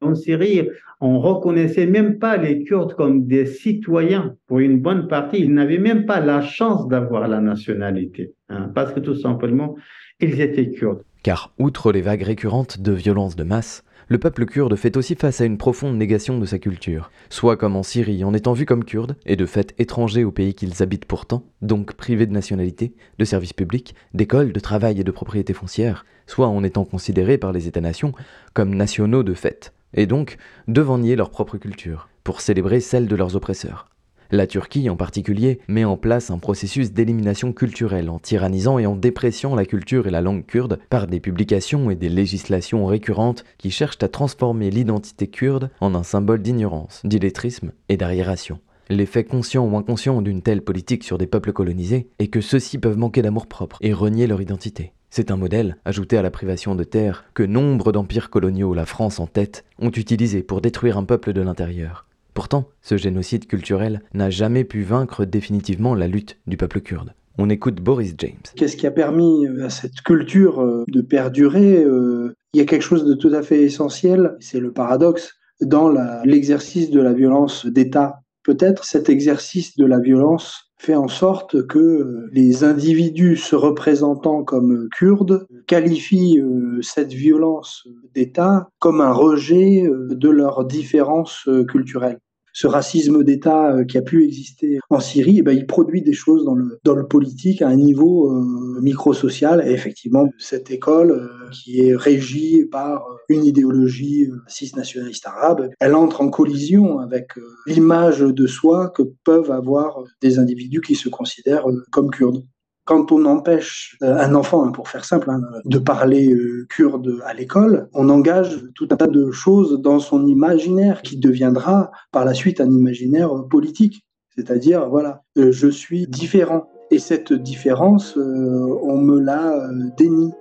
En 0.03 0.15
Syrie, 0.15 0.69
on 1.01 1.21
reconnaissait 1.21 1.87
même 1.87 2.19
pas 2.19 2.37
les 2.37 2.65
Kurdes 2.65 2.95
comme 2.95 3.27
des 3.27 3.47
citoyens. 3.47 4.37
Pour 4.47 4.61
une 4.61 4.81
bonne 4.81 5.09
partie, 5.09 5.41
ils 5.41 5.53
n'avaient 5.53 5.79
même 5.79 6.07
pas 6.07 6.21
la 6.21 6.41
chance 6.41 6.89
d'avoir 6.89 7.29
la 7.29 7.41
nationalité, 7.41 8.33
hein, 8.49 8.71
parce 8.75 8.93
que 8.93 9.01
tout 9.01 9.15
simplement, 9.15 9.77
ils 10.21 10.41
étaient 10.41 10.71
Kurdes. 10.71 11.03
Car, 11.23 11.53
outre 11.59 11.93
les 11.93 12.01
vagues 12.01 12.23
récurrentes 12.23 12.81
de 12.81 12.93
violences 12.93 13.37
de 13.37 13.45
masse, 13.45 13.85
le 14.09 14.19
peuple 14.19 14.45
kurde 14.45 14.75
fait 14.75 14.97
aussi 14.97 15.15
face 15.15 15.41
à 15.41 15.45
une 15.45 15.59
profonde 15.59 15.97
négation 15.97 16.39
de 16.41 16.45
sa 16.45 16.59
culture, 16.59 17.13
soit 17.29 17.57
comme 17.57 17.77
en 17.77 17.85
Syrie 17.85 18.25
en 18.25 18.35
étant 18.35 18.55
vu 18.55 18.67
comme 18.67 18.85
kurde, 18.85 19.17
et 19.25 19.37
de 19.37 19.47
fait 19.47 19.73
étranger 19.79 20.25
au 20.25 20.33
pays 20.33 20.55
qu'ils 20.55 20.83
habitent 20.83 21.05
pourtant, 21.05 21.45
donc 21.63 21.95
privés 21.95 22.27
de 22.27 22.33
nationalité, 22.33 22.93
de 23.19 23.25
services 23.25 23.53
publics, 23.53 23.95
d'écoles, 24.13 24.53
de 24.53 24.59
travail 24.61 24.99
et 24.99 25.05
de 25.05 25.11
propriété 25.13 25.53
foncière, 25.53 26.05
soit 26.27 26.49
en 26.49 26.65
étant 26.65 26.85
considérés 26.85 27.39
par 27.39 27.53
les 27.53 27.69
États-nations 27.69 28.13
comme 28.53 28.75
nationaux 28.75 29.23
de 29.23 29.35
fait, 29.35 29.73
et 29.95 30.07
donc 30.07 30.37
devant 30.69 30.99
nier 30.99 31.17
leur 31.17 31.31
propre 31.31 31.57
culture, 31.57 32.09
pour 32.25 32.41
célébrer 32.41 32.81
celle 32.81 33.07
de 33.07 33.17
leurs 33.17 33.37
oppresseurs. 33.37 33.91
La 34.33 34.47
Turquie 34.47 34.89
en 34.89 34.95
particulier 34.95 35.59
met 35.67 35.85
en 35.85 35.97
place 35.97 36.31
un 36.31 36.39
processus 36.39 36.93
d'élimination 36.93 37.53
culturelle 37.53 38.09
en 38.09 38.21
tyrannisant 38.21 38.79
et 38.79 38.87
en 38.87 38.95
dépréciant 38.95 39.57
la 39.57 39.67
culture 39.67 40.07
et 40.07 40.13
la 40.13 40.21
langue 40.21 40.47
kurde 40.47 40.79
par 40.89 41.09
des 41.09 41.19
publications 41.19 41.91
et 41.91 41.97
des 41.97 42.09
législations 42.09 42.87
récurrentes 42.87 43.45
qui 43.59 43.73
cherchent 43.73 44.03
à 44.03 44.09
transformer 44.09 44.71
l'identité 44.71 45.27
kurde 45.27 45.71
en 45.81 45.97
un 45.97 46.05
symbole 46.05 46.43
d'ignorance, 46.43 47.01
d'illettrisme 47.03 47.73
et 47.89 47.97
d'arriération. 47.97 48.61
L'effet 48.89 49.25
conscient 49.25 49.67
ou 49.67 49.77
inconscient 49.77 50.23
d'une 50.23 50.43
telle 50.43 50.63
politique 50.63 51.03
sur 51.03 51.19
des 51.19 51.27
peuples 51.27 51.53
colonisés 51.53 52.09
est 52.21 52.29
que 52.29 52.41
ceux-ci 52.41 52.79
peuvent 52.79 52.99
manquer 52.99 53.23
d'amour-propre 53.23 53.79
et 53.81 53.93
renier 53.93 54.29
leur 54.29 54.41
identité. 54.41 54.93
C'est 55.13 55.33
un 55.33 55.37
modèle, 55.37 55.77
ajouté 55.85 56.17
à 56.17 56.23
la 56.23 56.31
privation 56.31 56.77
de 56.77 56.85
terre, 56.85 57.25
que 57.35 57.43
nombre 57.43 57.91
d'empires 57.91 58.31
coloniaux, 58.31 58.75
la 58.75 58.87
France 58.87 59.19
en 59.19 59.27
tête, 59.27 59.65
ont 59.81 59.91
utilisé 59.91 60.45
pour 60.45 60.61
détruire 60.61 60.97
un 60.97 61.05
peuple 61.05 61.33
de 61.33 61.41
l'intérieur. 61.41 62.07
Pourtant, 62.33 62.69
ce 62.81 62.97
génocide 62.97 63.49
culturel 63.49 64.03
n'a 64.15 64.31
jamais 64.31 64.63
pu 64.63 64.83
vaincre 64.83 65.25
définitivement 65.25 65.97
la 65.97 66.07
lutte 66.07 66.39
du 66.47 66.57
peuple 66.57 66.81
kurde. 66.81 67.13
On 67.39 67.51
écoute 67.51 67.81
Boris 67.81 68.15
James. 68.19 68.39
Qu'est-ce 68.55 68.77
qui 68.77 68.87
a 68.87 68.93
permis 68.93 69.49
euh, 69.49 69.67
à 69.67 69.71
cette 69.71 70.01
culture 70.03 70.63
euh, 70.63 70.85
de 70.87 71.01
perdurer 71.01 71.83
euh, 71.83 72.33
Il 72.55 72.59
y 72.59 72.61
a 72.61 72.67
quelque 72.67 72.83
chose 72.83 73.05
de 73.05 73.15
tout 73.15 73.35
à 73.35 73.43
fait 73.43 73.63
essentiel, 73.63 74.37
c'est 74.39 74.61
le 74.61 74.73
paradoxe, 74.73 75.33
dans 75.61 75.93
l'exercice 76.25 76.89
de 76.91 77.01
la 77.01 77.13
violence 77.13 77.67
d'État. 77.67 78.21
Peut-être 78.45 78.85
cet 78.85 79.09
exercice 79.09 79.77
de 79.77 79.85
la 79.85 79.99
violence 79.99 80.70
fait 80.81 80.95
en 80.95 81.09
sorte 81.09 81.67
que 81.67 82.27
les 82.33 82.65
individus 82.65 83.37
se 83.37 83.55
représentant 83.55 84.45
comme 84.45 84.89
kurdes 84.97 85.47
qualifient 85.67 86.43
cette 86.81 87.13
violence 87.13 87.87
d'État 88.15 88.71
comme 88.79 89.03
un 89.03 89.13
rejet 89.13 89.85
de 90.09 90.31
leurs 90.31 90.65
différences 90.65 91.47
culturelles 91.69 92.19
ce 92.53 92.67
racisme 92.67 93.25
d'État 93.25 93.75
euh, 93.75 93.85
qui 93.85 93.99
a 93.99 94.03
pu 94.03 94.25
exister 94.25 94.79
en 94.91 95.01
Syrie, 95.01 95.39
eh 95.39 95.43
ben, 95.43 95.53
il 95.53 95.67
produit 95.67 96.03
des 96.03 96.13
choses 96.13 96.45
dans 96.45 96.55
le, 96.55 96.81
dans 96.85 96.95
le 96.95 97.07
politique 97.07 97.63
à 97.63 97.69
un 97.69 97.77
niveau 97.77 98.31
euh, 98.31 98.81
microsocial. 98.81 99.67
Et 99.67 99.73
effectivement, 99.73 100.29
cette 100.39 100.71
école, 100.71 101.11
euh, 101.13 101.51
qui 101.51 101.81
est 101.81 101.95
régie 101.95 102.65
par 102.65 103.05
une 103.29 103.45
idéologie 103.45 104.29
cisnationaliste 104.47 105.27
arabe, 105.27 105.71
elle 105.81 105.95
entre 105.95 106.21
en 106.21 106.31
collision 106.31 106.99
avec 106.99 107.33
l'image 107.67 108.21
de 108.21 108.47
soi 108.47 108.91
que 108.91 109.03
peuvent 109.25 109.51
avoir 109.51 110.03
des 110.21 110.39
individus 110.39 110.81
qui 110.81 110.95
se 110.95 111.09
considèrent 111.09 111.65
comme 111.91 112.11
kurdes 112.11 112.45
quand 112.91 113.13
on 113.13 113.25
empêche 113.25 113.97
euh, 114.03 114.17
un 114.19 114.35
enfant, 114.35 114.67
hein, 114.67 114.73
pour 114.73 114.89
faire 114.89 115.05
simple, 115.05 115.31
hein, 115.31 115.41
de 115.65 115.79
parler 115.79 116.35
euh, 116.35 116.67
kurde 116.69 117.21
à 117.25 117.33
l'école, 117.33 117.89
on 117.95 118.09
engage 118.09 118.65
tout 118.75 118.89
un 118.91 118.97
tas 118.97 119.07
de 119.07 119.31
choses 119.31 119.81
dans 119.81 120.01
son 120.01 120.27
imaginaire 120.27 121.01
qui 121.03 121.17
deviendra 121.17 121.93
par 122.11 122.25
la 122.25 122.35
suite 122.35 122.61
un 122.61 122.69
imaginaire 122.69 123.31
politique. 123.49 124.05
C'est-à-dire, 124.37 124.89
voilà, 124.89 125.23
euh, 125.39 125.53
je 125.53 125.69
suis 125.69 126.09
différent. 126.09 126.69
Et 126.91 126.99
cette 126.99 127.33
différence, 127.33 128.17
on 128.17 128.99
me 128.99 129.21
la 129.21 129.71
dénie. 129.97 130.33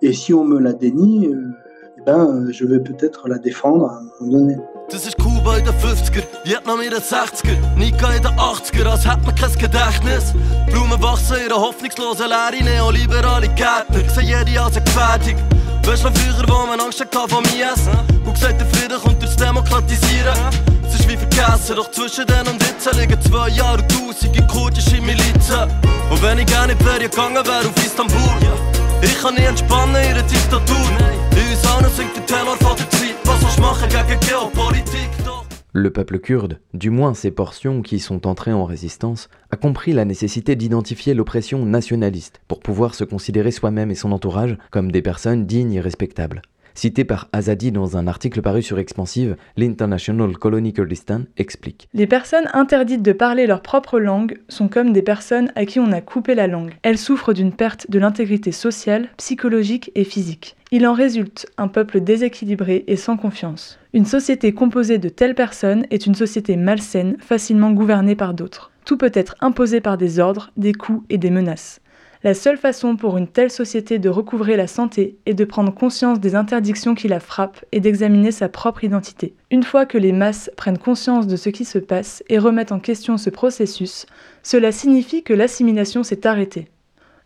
Et 0.00 0.14
si 0.14 0.32
on 0.32 0.44
me 0.44 0.58
la 0.58 0.72
dénie, 0.72 1.28
eh 1.98 2.02
ben, 2.06 2.46
je 2.50 2.64
vais 2.64 2.80
peut-être 2.80 3.28
la 3.28 3.36
défendre 3.36 3.84
à 3.84 3.98
un 3.98 4.24
moment 4.24 4.38
donné. 4.38 4.56
Das 4.90 5.06
ist 5.06 5.16
Kuba 5.18 5.56
in 5.56 5.64
den 5.64 5.74
50er, 5.74 6.24
Vietnam 6.42 6.80
in 6.80 6.90
den 6.90 7.00
60er, 7.00 7.56
Nika 7.76 8.10
in 8.10 8.22
den 8.22 8.32
80er, 8.32 8.86
als 8.86 9.06
hätte 9.06 9.20
man 9.24 9.34
kein 9.36 9.52
Gedächtnis. 9.52 10.34
Blumen 10.66 11.00
wachsen 11.00 11.36
in 11.36 11.44
einer 11.44 11.60
hoffnungslosen 11.60 12.26
Leere, 12.28 12.64
neoliberale 12.64 13.46
Gärtner, 13.50 14.10
sehen 14.12 14.26
jede 14.26 14.60
als 14.60 14.76
eine 14.76 14.84
Gefährdung. 14.84 15.36
Weißt 15.84 16.04
du 16.04 16.10
früher, 16.10 16.48
wo 16.48 16.66
man 16.66 16.80
Angst 16.80 17.00
hatte 17.00 17.28
vom 17.28 17.44
IS? 17.44 17.88
Und 18.24 18.34
gesagt, 18.34 18.60
der 18.60 18.66
Frieden 18.66 19.00
kommt 19.00 19.22
durchs 19.22 19.36
Demokratisieren. 19.36 20.36
Es 20.84 20.98
ist 20.98 21.08
wie 21.08 21.16
vergessen, 21.16 21.76
doch 21.76 21.90
zwischen 21.92 22.26
den 22.26 22.48
und 22.48 22.60
jetzt 22.60 22.92
liegen 22.96 23.20
zwei 23.22 23.48
Jahre 23.50 23.80
und 23.82 23.88
tausende 23.92 24.44
kurdische 24.48 25.00
Milizen. 25.00 25.70
Und 26.10 26.20
wenn 26.20 26.38
ich 26.38 26.46
gerne 26.46 26.74
nicht 26.74 26.84
wäre 26.84 26.98
gegangen 26.98 27.46
wäre 27.46 27.68
auf 27.68 27.76
Istanbul, 27.76 28.18
ich 29.02 29.22
kann 29.22 29.34
nie 29.36 29.44
entspannen 29.44 29.94
in 29.94 30.10
einer 30.10 30.22
Diktatur. 30.22 31.19
Le 35.72 35.90
peuple 35.90 36.18
kurde, 36.18 36.58
du 36.74 36.90
moins 36.90 37.14
ces 37.14 37.30
portions 37.30 37.82
qui 37.82 38.00
sont 38.00 38.26
entrées 38.26 38.52
en 38.52 38.64
résistance, 38.64 39.28
a 39.50 39.56
compris 39.56 39.92
la 39.92 40.04
nécessité 40.04 40.56
d'identifier 40.56 41.14
l'oppression 41.14 41.64
nationaliste 41.64 42.40
pour 42.48 42.60
pouvoir 42.60 42.94
se 42.94 43.04
considérer 43.04 43.50
soi-même 43.50 43.90
et 43.90 43.94
son 43.94 44.12
entourage 44.12 44.58
comme 44.70 44.90
des 44.90 45.02
personnes 45.02 45.46
dignes 45.46 45.74
et 45.74 45.80
respectables. 45.80 46.42
Cité 46.80 47.04
par 47.04 47.28
Azadi 47.34 47.72
dans 47.72 47.98
un 47.98 48.06
article 48.06 48.40
paru 48.40 48.62
sur 48.62 48.78
Expansive, 48.78 49.36
l'International 49.58 50.38
Colony 50.38 50.72
Kurdistan 50.72 51.24
explique. 51.36 51.90
Les 51.92 52.06
personnes 52.06 52.48
interdites 52.54 53.02
de 53.02 53.12
parler 53.12 53.46
leur 53.46 53.60
propre 53.60 54.00
langue 54.00 54.40
sont 54.48 54.68
comme 54.68 54.94
des 54.94 55.02
personnes 55.02 55.52
à 55.56 55.66
qui 55.66 55.78
on 55.78 55.92
a 55.92 56.00
coupé 56.00 56.34
la 56.34 56.46
langue. 56.46 56.72
Elles 56.82 56.96
souffrent 56.96 57.34
d'une 57.34 57.52
perte 57.52 57.90
de 57.90 57.98
l'intégrité 57.98 58.50
sociale, 58.50 59.10
psychologique 59.18 59.92
et 59.94 60.04
physique. 60.04 60.56
Il 60.70 60.86
en 60.86 60.94
résulte 60.94 61.46
un 61.58 61.68
peuple 61.68 62.00
déséquilibré 62.00 62.84
et 62.86 62.96
sans 62.96 63.18
confiance. 63.18 63.78
Une 63.92 64.06
société 64.06 64.54
composée 64.54 64.96
de 64.96 65.10
telles 65.10 65.34
personnes 65.34 65.84
est 65.90 66.06
une 66.06 66.14
société 66.14 66.56
malsaine, 66.56 67.18
facilement 67.20 67.72
gouvernée 67.72 68.16
par 68.16 68.32
d'autres. 68.32 68.70
Tout 68.86 68.96
peut 68.96 69.12
être 69.12 69.34
imposé 69.42 69.82
par 69.82 69.98
des 69.98 70.18
ordres, 70.18 70.50
des 70.56 70.72
coups 70.72 71.04
et 71.10 71.18
des 71.18 71.28
menaces. 71.28 71.82
La 72.22 72.34
seule 72.34 72.58
façon 72.58 72.96
pour 72.96 73.16
une 73.16 73.28
telle 73.28 73.50
société 73.50 73.98
de 73.98 74.10
recouvrer 74.10 74.54
la 74.54 74.66
santé 74.66 75.16
est 75.24 75.32
de 75.32 75.44
prendre 75.46 75.72
conscience 75.72 76.20
des 76.20 76.34
interdictions 76.34 76.94
qui 76.94 77.08
la 77.08 77.18
frappent 77.18 77.64
et 77.72 77.80
d'examiner 77.80 78.30
sa 78.30 78.50
propre 78.50 78.84
identité. 78.84 79.32
Une 79.50 79.62
fois 79.62 79.86
que 79.86 79.96
les 79.96 80.12
masses 80.12 80.50
prennent 80.54 80.76
conscience 80.76 81.26
de 81.26 81.36
ce 81.36 81.48
qui 81.48 81.64
se 81.64 81.78
passe 81.78 82.22
et 82.28 82.38
remettent 82.38 82.72
en 82.72 82.78
question 82.78 83.16
ce 83.16 83.30
processus, 83.30 84.04
cela 84.42 84.70
signifie 84.70 85.22
que 85.22 85.32
l'assimilation 85.32 86.02
s'est 86.02 86.26
arrêtée. 86.26 86.68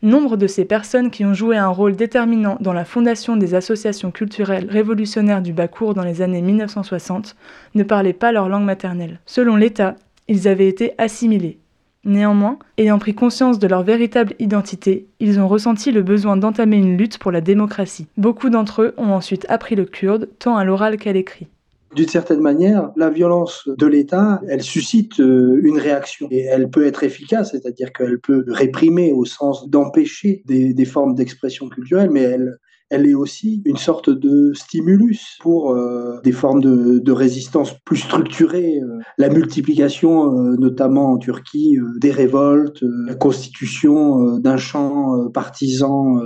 Nombre 0.02 0.36
de 0.36 0.46
ces 0.46 0.64
personnes 0.64 1.10
qui 1.10 1.24
ont 1.24 1.34
joué 1.34 1.56
un 1.56 1.70
rôle 1.70 1.96
déterminant 1.96 2.56
dans 2.60 2.72
la 2.72 2.84
fondation 2.84 3.36
des 3.36 3.56
associations 3.56 4.12
culturelles 4.12 4.68
révolutionnaires 4.70 5.42
du 5.42 5.52
Bakour 5.52 5.94
dans 5.94 6.04
les 6.04 6.22
années 6.22 6.42
1960 6.42 7.34
ne 7.74 7.82
parlaient 7.82 8.12
pas 8.12 8.30
leur 8.30 8.48
langue 8.48 8.64
maternelle. 8.64 9.18
Selon 9.26 9.56
l'État, 9.56 9.96
ils 10.28 10.46
avaient 10.46 10.68
été 10.68 10.92
assimilés. 10.98 11.58
Néanmoins, 12.04 12.58
ayant 12.76 12.98
pris 12.98 13.14
conscience 13.14 13.58
de 13.58 13.66
leur 13.66 13.82
véritable 13.82 14.34
identité, 14.38 15.06
ils 15.20 15.40
ont 15.40 15.48
ressenti 15.48 15.90
le 15.90 16.02
besoin 16.02 16.36
d'entamer 16.36 16.76
une 16.76 16.96
lutte 16.96 17.18
pour 17.18 17.32
la 17.32 17.40
démocratie. 17.40 18.06
Beaucoup 18.16 18.50
d'entre 18.50 18.82
eux 18.82 18.94
ont 18.98 19.12
ensuite 19.12 19.46
appris 19.48 19.74
le 19.74 19.84
kurde, 19.84 20.28
tant 20.38 20.56
à 20.56 20.64
l'oral 20.64 20.98
qu'à 20.98 21.12
l'écrit. 21.12 21.48
D'une 21.94 22.08
certaine 22.08 22.40
manière, 22.40 22.90
la 22.96 23.08
violence 23.08 23.68
de 23.68 23.86
l'État, 23.86 24.40
elle 24.48 24.62
suscite 24.62 25.20
euh, 25.20 25.60
une 25.62 25.78
réaction 25.78 26.26
et 26.30 26.40
elle 26.40 26.68
peut 26.68 26.84
être 26.86 27.04
efficace, 27.04 27.52
c'est-à-dire 27.52 27.92
qu'elle 27.92 28.18
peut 28.18 28.44
réprimer 28.48 29.12
au 29.12 29.24
sens 29.24 29.68
d'empêcher 29.68 30.42
des, 30.44 30.74
des 30.74 30.84
formes 30.84 31.14
d'expression 31.14 31.68
culturelle, 31.68 32.10
mais 32.10 32.22
elle, 32.22 32.58
elle 32.90 33.06
est 33.06 33.14
aussi 33.14 33.62
une 33.64 33.76
sorte 33.76 34.10
de 34.10 34.52
stimulus 34.52 35.38
pour 35.40 35.72
euh, 35.72 36.20
des 36.22 36.32
formes 36.32 36.60
de, 36.60 37.12
résistance 37.12 37.74
plus 37.84 37.98
structurées. 37.98 38.78
Euh, 38.82 38.98
la 39.18 39.28
multiplication, 39.28 40.32
euh, 40.32 40.56
notamment 40.56 41.12
en 41.12 41.18
Turquie, 41.18 41.78
des 42.00 42.10
révoltes, 42.10 42.82
la 43.06 43.14
constitution 43.14 44.38
d'un 44.38 44.56
champ 44.56 45.28
partisan 45.30 46.20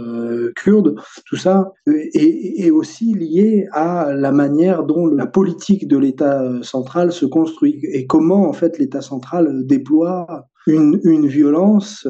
kurde, 0.57 0.97
tout 1.27 1.37
ça 1.37 1.73
est, 1.87 2.71
aussi 2.71 3.15
lié 3.15 3.67
à 3.73 4.13
la 4.15 4.33
manière 4.33 4.85
dont 4.85 5.07
la 5.07 5.27
politique 5.27 5.89
de 5.89 5.97
l'État 5.97 6.43
central 6.63 7.13
se 7.13 7.27
construit 7.27 7.81
et 7.83 8.07
comment 8.07 8.49
en 8.49 8.53
fait 8.53 8.79
l'État 8.79 9.01
central 9.01 9.67
déploie 9.67 10.49
une 10.67 11.27
violence 11.27 12.07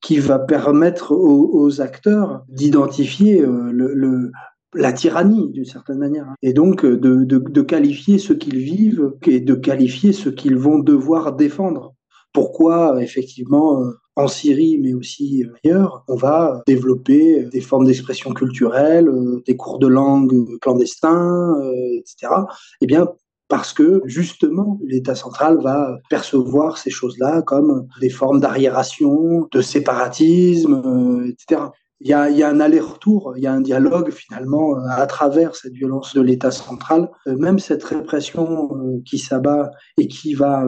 qui 0.00 0.18
va 0.18 0.38
permettre 0.38 1.12
aux, 1.12 1.80
acteurs 1.80 2.44
d'identifier 2.48 3.42
euh, 3.42 4.30
la 4.74 4.92
tyrannie 4.92 5.48
d'une 5.50 5.64
certaine 5.64 5.98
manière 5.98 6.26
et 6.42 6.52
donc 6.52 6.84
euh, 6.84 6.96
de, 6.96 7.24
de, 7.24 7.60
qualifier 7.62 8.18
ce 8.18 8.32
qu'ils 8.32 8.58
vivent 8.58 9.12
et 9.26 9.40
de 9.40 9.54
qualifier 9.54 10.12
ce 10.12 10.28
qu'ils 10.28 10.56
vont 10.56 10.78
devoir 10.78 11.36
défendre. 11.36 11.94
Pourquoi 12.32 13.02
effectivement 13.02 13.80
euh, 13.80 13.90
en 14.16 14.26
Syrie 14.26 14.78
mais 14.82 14.94
aussi 14.94 15.44
ailleurs, 15.64 16.04
on 16.08 16.16
va 16.16 16.62
développer 16.66 17.44
des 17.52 17.60
formes 17.60 17.86
d'expression 17.86 18.32
culturelle, 18.32 19.08
des 19.46 19.56
cours 19.56 19.78
de 19.78 19.86
langue 19.86 20.58
clandestins, 20.60 21.54
etc. 21.98 22.32
Eh 22.80 22.86
bien 22.86 23.06
parce 23.50 23.74
que 23.74 24.00
justement 24.06 24.78
l'État 24.86 25.14
central 25.14 25.58
va 25.62 25.98
percevoir 26.08 26.78
ces 26.78 26.88
choses-là 26.88 27.42
comme 27.42 27.86
des 28.00 28.08
formes 28.08 28.40
d'arriération, 28.40 29.48
de 29.52 29.60
séparatisme, 29.60 30.80
euh, 30.86 31.28
etc. 31.28 31.62
il 32.00 32.08
y 32.08 32.14
a, 32.14 32.48
un 32.48 32.60
aller-retour, 32.60 33.34
il 33.36 33.42
y 33.42 33.46
a 33.46 33.52
un 33.52 33.60
dialogue 33.60 34.10
finalement 34.10 34.76
à 34.88 35.04
travers 35.06 35.54
cette 35.54 35.74
violence 35.74 36.14
de 36.14 36.22
l'État 36.22 36.50
central. 36.50 37.10
même 37.26 37.58
cette 37.58 37.84
répression 37.84 38.70
qui 39.04 39.18
s'abat 39.18 39.70
et 39.98 40.06
qui 40.06 40.32
va 40.32 40.64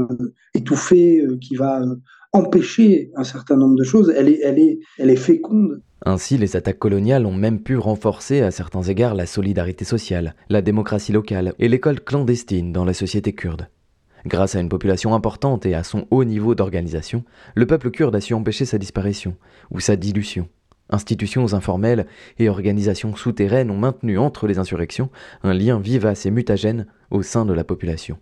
étouffer, 0.54 1.26
qui 1.40 1.56
va 1.56 1.80
empêcher 2.32 3.10
un 3.16 3.24
certain 3.24 3.56
nombre 3.56 3.76
de 3.76 3.84
choses, 3.84 4.12
elle 4.14 4.28
est 4.28 5.16
féconde. 5.16 5.80
Ainsi, 6.04 6.36
les 6.36 6.56
attaques 6.56 6.80
coloniales 6.80 7.26
ont 7.26 7.34
même 7.34 7.62
pu 7.62 7.76
renforcer 7.76 8.40
à 8.40 8.50
certains 8.50 8.82
égards 8.82 9.14
la 9.14 9.26
solidarité 9.26 9.84
sociale, 9.84 10.34
la 10.48 10.60
démocratie 10.60 11.12
locale 11.12 11.54
et 11.60 11.68
l'école 11.68 12.00
clandestine 12.00 12.72
dans 12.72 12.84
la 12.84 12.94
société 12.94 13.32
kurde. 13.32 13.68
Grâce 14.26 14.56
à 14.56 14.60
une 14.60 14.68
population 14.68 15.14
importante 15.14 15.64
et 15.64 15.74
à 15.74 15.84
son 15.84 16.06
haut 16.10 16.24
niveau 16.24 16.54
d'organisation, 16.54 17.24
le 17.54 17.66
peuple 17.66 17.90
kurde 17.90 18.16
a 18.16 18.20
su 18.20 18.34
empêcher 18.34 18.64
sa 18.64 18.78
disparition 18.78 19.36
ou 19.70 19.78
sa 19.78 19.96
dilution. 19.96 20.48
Institutions 20.90 21.54
informelles 21.54 22.06
et 22.38 22.48
organisations 22.48 23.14
souterraines 23.14 23.70
ont 23.70 23.78
maintenu 23.78 24.18
entre 24.18 24.46
les 24.46 24.58
insurrections 24.58 25.08
un 25.42 25.54
lien 25.54 25.78
vivace 25.78 26.26
et 26.26 26.30
mutagène 26.30 26.86
au 27.10 27.22
sein 27.22 27.46
de 27.46 27.52
la 27.52 27.64
population. 27.64 28.18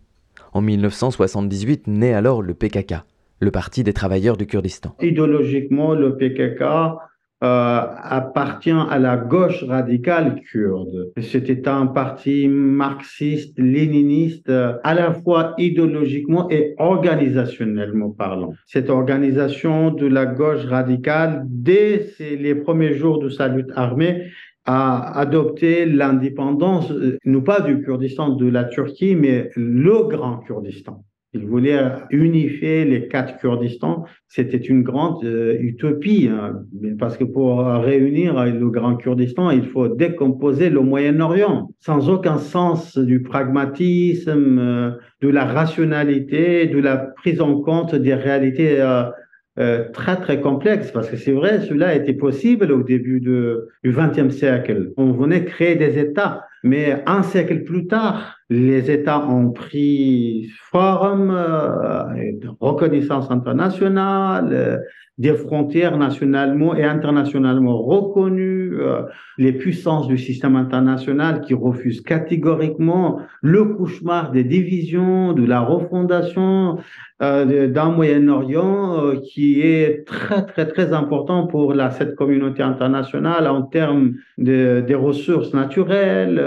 En 0.52 0.60
1978 0.60 1.86
naît 1.86 2.12
alors 2.12 2.42
le 2.42 2.54
PKK, 2.54 2.94
le 3.40 3.50
Parti 3.50 3.84
des 3.84 3.92
travailleurs 3.92 4.36
du 4.36 4.46
Kurdistan. 4.46 4.94
Idéologiquement, 5.00 5.94
le 5.94 6.16
PKK 6.16 7.00
euh, 7.42 7.80
appartient 8.02 8.70
à 8.70 8.98
la 8.98 9.16
gauche 9.16 9.64
radicale 9.64 10.40
kurde. 10.50 11.12
C'était 11.20 11.68
un 11.68 11.86
parti 11.86 12.48
marxiste, 12.48 13.58
léniniste, 13.58 14.50
à 14.50 14.94
la 14.94 15.12
fois 15.12 15.54
idéologiquement 15.58 16.50
et 16.50 16.74
organisationnellement 16.78 18.10
parlant. 18.10 18.52
Cette 18.66 18.90
organisation 18.90 19.90
de 19.90 20.06
la 20.06 20.26
gauche 20.26 20.64
radicale, 20.66 21.44
dès 21.46 22.06
les 22.18 22.54
premiers 22.54 22.94
jours 22.94 23.18
de 23.18 23.28
sa 23.28 23.48
lutte 23.48 23.70
armée, 23.74 24.30
a 24.64 25.18
adopté 25.18 25.86
l'indépendance, 25.86 26.90
euh, 26.90 27.18
non 27.24 27.40
pas 27.40 27.60
du 27.60 27.82
Kurdistan, 27.82 28.30
de 28.30 28.48
la 28.48 28.64
Turquie, 28.64 29.16
mais 29.16 29.50
le 29.56 30.04
Grand 30.08 30.38
Kurdistan. 30.38 31.04
Il 31.32 31.46
voulait 31.46 31.78
unifier 32.10 32.84
les 32.84 33.06
quatre 33.06 33.38
Kurdistans. 33.38 34.04
C'était 34.26 34.56
une 34.56 34.82
grande 34.82 35.24
euh, 35.24 35.56
utopie, 35.60 36.28
hein, 36.28 36.64
parce 36.98 37.16
que 37.16 37.22
pour 37.22 37.64
réunir 37.64 38.44
le 38.44 38.68
Grand 38.68 38.96
Kurdistan, 38.96 39.50
il 39.50 39.64
faut 39.64 39.86
décomposer 39.86 40.70
le 40.70 40.80
Moyen-Orient, 40.80 41.70
sans 41.78 42.10
aucun 42.10 42.38
sens 42.38 42.98
du 42.98 43.22
pragmatisme, 43.22 44.58
euh, 44.58 44.90
de 45.22 45.28
la 45.28 45.44
rationalité, 45.44 46.66
de 46.66 46.78
la 46.80 46.96
prise 46.96 47.40
en 47.40 47.60
compte 47.60 47.94
des 47.94 48.14
réalités 48.14 48.80
euh, 48.80 49.84
très 49.92 50.16
très 50.16 50.40
complexes. 50.40 50.90
Parce 50.90 51.08
que 51.08 51.16
c'est 51.16 51.32
vrai, 51.32 51.60
cela 51.60 51.94
était 51.94 52.14
possible 52.14 52.72
au 52.72 52.82
début 52.82 53.20
du 53.20 53.90
XXe 53.90 54.34
siècle. 54.34 54.92
On 54.96 55.12
venait 55.12 55.44
créer 55.44 55.76
des 55.76 55.96
États 55.96 56.44
mais 56.62 57.02
un 57.06 57.22
siècle 57.22 57.64
plus 57.64 57.86
tard, 57.86 58.38
les 58.50 58.90
États 58.90 59.24
ont 59.28 59.50
pris 59.50 60.50
forme 60.70 61.30
euh, 61.30 62.04
de 62.40 62.48
reconnaissance 62.58 63.30
internationale, 63.30 64.48
euh, 64.52 64.78
des 65.18 65.34
frontières 65.34 65.96
nationalement 65.98 66.74
et 66.74 66.82
internationalement 66.82 67.80
reconnues, 67.80 68.72
euh, 68.80 69.02
les 69.38 69.52
puissances 69.52 70.08
du 70.08 70.18
système 70.18 70.56
international 70.56 71.42
qui 71.42 71.54
refusent 71.54 72.00
catégoriquement 72.00 73.20
le 73.40 73.66
cauchemar 73.66 74.32
des 74.32 74.42
divisions, 74.44 75.32
de 75.32 75.46
la 75.46 75.60
refondation 75.60 76.78
d'un 77.20 77.90
Moyen-Orient 77.90 79.12
qui 79.22 79.60
est 79.60 80.06
très, 80.06 80.46
très, 80.46 80.66
très 80.66 80.94
important 80.94 81.46
pour 81.46 81.74
cette 81.90 82.14
communauté 82.14 82.62
internationale 82.62 83.46
en 83.46 83.60
termes 83.60 84.14
de, 84.38 84.82
des 84.86 84.94
ressources 84.94 85.52
naturelles. 85.52 86.42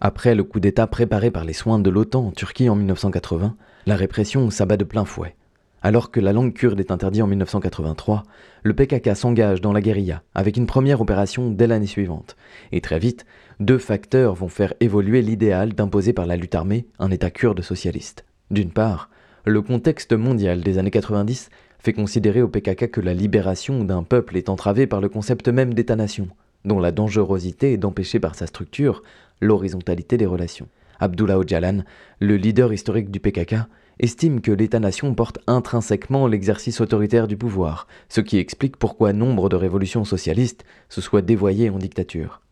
Après 0.00 0.36
le 0.36 0.44
coup 0.44 0.60
d'État 0.60 0.86
préparé 0.86 1.32
par 1.32 1.44
les 1.44 1.52
soins 1.52 1.80
de 1.80 1.90
l'OTAN 1.90 2.28
en 2.28 2.30
Turquie 2.30 2.68
en 2.68 2.76
1980, 2.76 3.56
la 3.86 3.96
répression 3.96 4.50
s'abat 4.50 4.76
de 4.76 4.84
plein 4.84 5.04
fouet. 5.04 5.34
Alors 5.82 6.12
que 6.12 6.20
la 6.20 6.32
langue 6.32 6.52
kurde 6.52 6.78
est 6.78 6.92
interdite 6.92 7.22
en 7.22 7.26
1983, 7.26 8.22
le 8.62 8.72
PKK 8.72 9.16
s'engage 9.16 9.60
dans 9.60 9.72
la 9.72 9.80
guérilla 9.80 10.22
avec 10.32 10.56
une 10.56 10.66
première 10.66 11.00
opération 11.00 11.50
dès 11.50 11.66
l'année 11.66 11.88
suivante. 11.88 12.36
Et 12.70 12.80
très 12.80 13.00
vite, 13.00 13.26
deux 13.58 13.78
facteurs 13.78 14.36
vont 14.36 14.46
faire 14.46 14.74
évoluer 14.78 15.22
l'idéal 15.22 15.72
d'imposer 15.72 16.12
par 16.12 16.26
la 16.26 16.36
lutte 16.36 16.54
armée 16.54 16.86
un 17.00 17.10
État 17.10 17.30
kurde 17.30 17.62
socialiste. 17.62 18.24
D'une 18.52 18.70
part, 18.70 19.10
le 19.44 19.60
contexte 19.60 20.12
mondial 20.12 20.60
des 20.60 20.78
années 20.78 20.92
90 20.92 21.50
fait 21.82 21.92
considérer 21.92 22.42
au 22.42 22.48
PKK 22.48 22.90
que 22.90 23.00
la 23.00 23.12
libération 23.12 23.82
d'un 23.82 24.04
peuple 24.04 24.36
est 24.36 24.48
entravée 24.48 24.86
par 24.86 25.00
le 25.00 25.08
concept 25.08 25.48
même 25.48 25.74
d'État-nation, 25.74 26.28
dont 26.64 26.78
la 26.78 26.92
dangerosité 26.92 27.72
est 27.72 27.78
d'empêcher 27.78 28.20
par 28.20 28.36
sa 28.36 28.46
structure 28.46 29.02
l'horizontalité 29.40 30.16
des 30.16 30.26
relations. 30.26 30.68
Abdullah 31.00 31.38
Öcalan, 31.38 31.82
le 32.20 32.36
leader 32.36 32.72
historique 32.72 33.10
du 33.10 33.18
PKK, 33.18 33.56
estime 33.98 34.40
que 34.40 34.52
l'État-nation 34.52 35.12
porte 35.14 35.40
intrinsèquement 35.48 36.28
l'exercice 36.28 36.80
autoritaire 36.80 37.26
du 37.26 37.36
pouvoir, 37.36 37.88
ce 38.08 38.20
qui 38.20 38.38
explique 38.38 38.76
pourquoi 38.76 39.12
nombre 39.12 39.48
de 39.48 39.56
révolutions 39.56 40.04
socialistes 40.04 40.64
se 40.88 41.00
soient 41.00 41.22
dévoyées 41.22 41.70
en 41.70 41.78
dictature. 41.78 42.42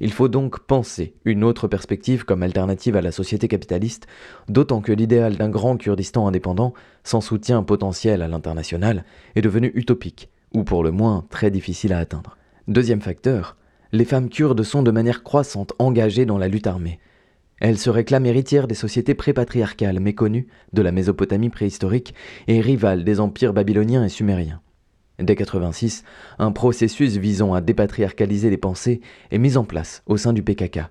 Il 0.00 0.12
faut 0.12 0.28
donc 0.28 0.60
penser 0.60 1.14
une 1.24 1.44
autre 1.44 1.68
perspective 1.68 2.24
comme 2.24 2.42
alternative 2.42 2.96
à 2.96 3.02
la 3.02 3.12
société 3.12 3.48
capitaliste, 3.48 4.06
d'autant 4.48 4.80
que 4.80 4.92
l'idéal 4.92 5.36
d'un 5.36 5.48
grand 5.48 5.76
Kurdistan 5.76 6.26
indépendant, 6.26 6.74
sans 7.04 7.20
soutien 7.20 7.62
potentiel 7.62 8.22
à 8.22 8.28
l'international, 8.28 9.04
est 9.34 9.42
devenu 9.42 9.72
utopique, 9.74 10.28
ou 10.54 10.64
pour 10.64 10.82
le 10.82 10.90
moins 10.90 11.24
très 11.30 11.50
difficile 11.50 11.92
à 11.92 11.98
atteindre. 11.98 12.36
Deuxième 12.68 13.00
facteur, 13.00 13.56
les 13.92 14.04
femmes 14.04 14.28
kurdes 14.28 14.62
sont 14.62 14.82
de 14.82 14.90
manière 14.90 15.22
croissante 15.22 15.72
engagées 15.78 16.26
dans 16.26 16.38
la 16.38 16.48
lutte 16.48 16.66
armée. 16.66 17.00
Elles 17.60 17.78
se 17.78 17.90
réclament 17.90 18.26
héritières 18.26 18.68
des 18.68 18.74
sociétés 18.74 19.14
pré-patriarcales 19.14 20.00
méconnues 20.00 20.46
de 20.72 20.82
la 20.82 20.92
Mésopotamie 20.92 21.50
préhistorique 21.50 22.14
et 22.46 22.60
rivales 22.60 23.04
des 23.04 23.20
empires 23.20 23.52
babyloniens 23.52 24.04
et 24.04 24.08
sumériens. 24.08 24.60
Dès 25.18 25.34
86, 25.34 26.04
un 26.38 26.52
processus 26.52 27.16
visant 27.16 27.52
à 27.52 27.60
dépatriarcaliser 27.60 28.50
les 28.50 28.56
pensées 28.56 29.00
est 29.32 29.38
mis 29.38 29.56
en 29.56 29.64
place 29.64 30.02
au 30.06 30.16
sein 30.16 30.32
du 30.32 30.44
PKK. 30.44 30.82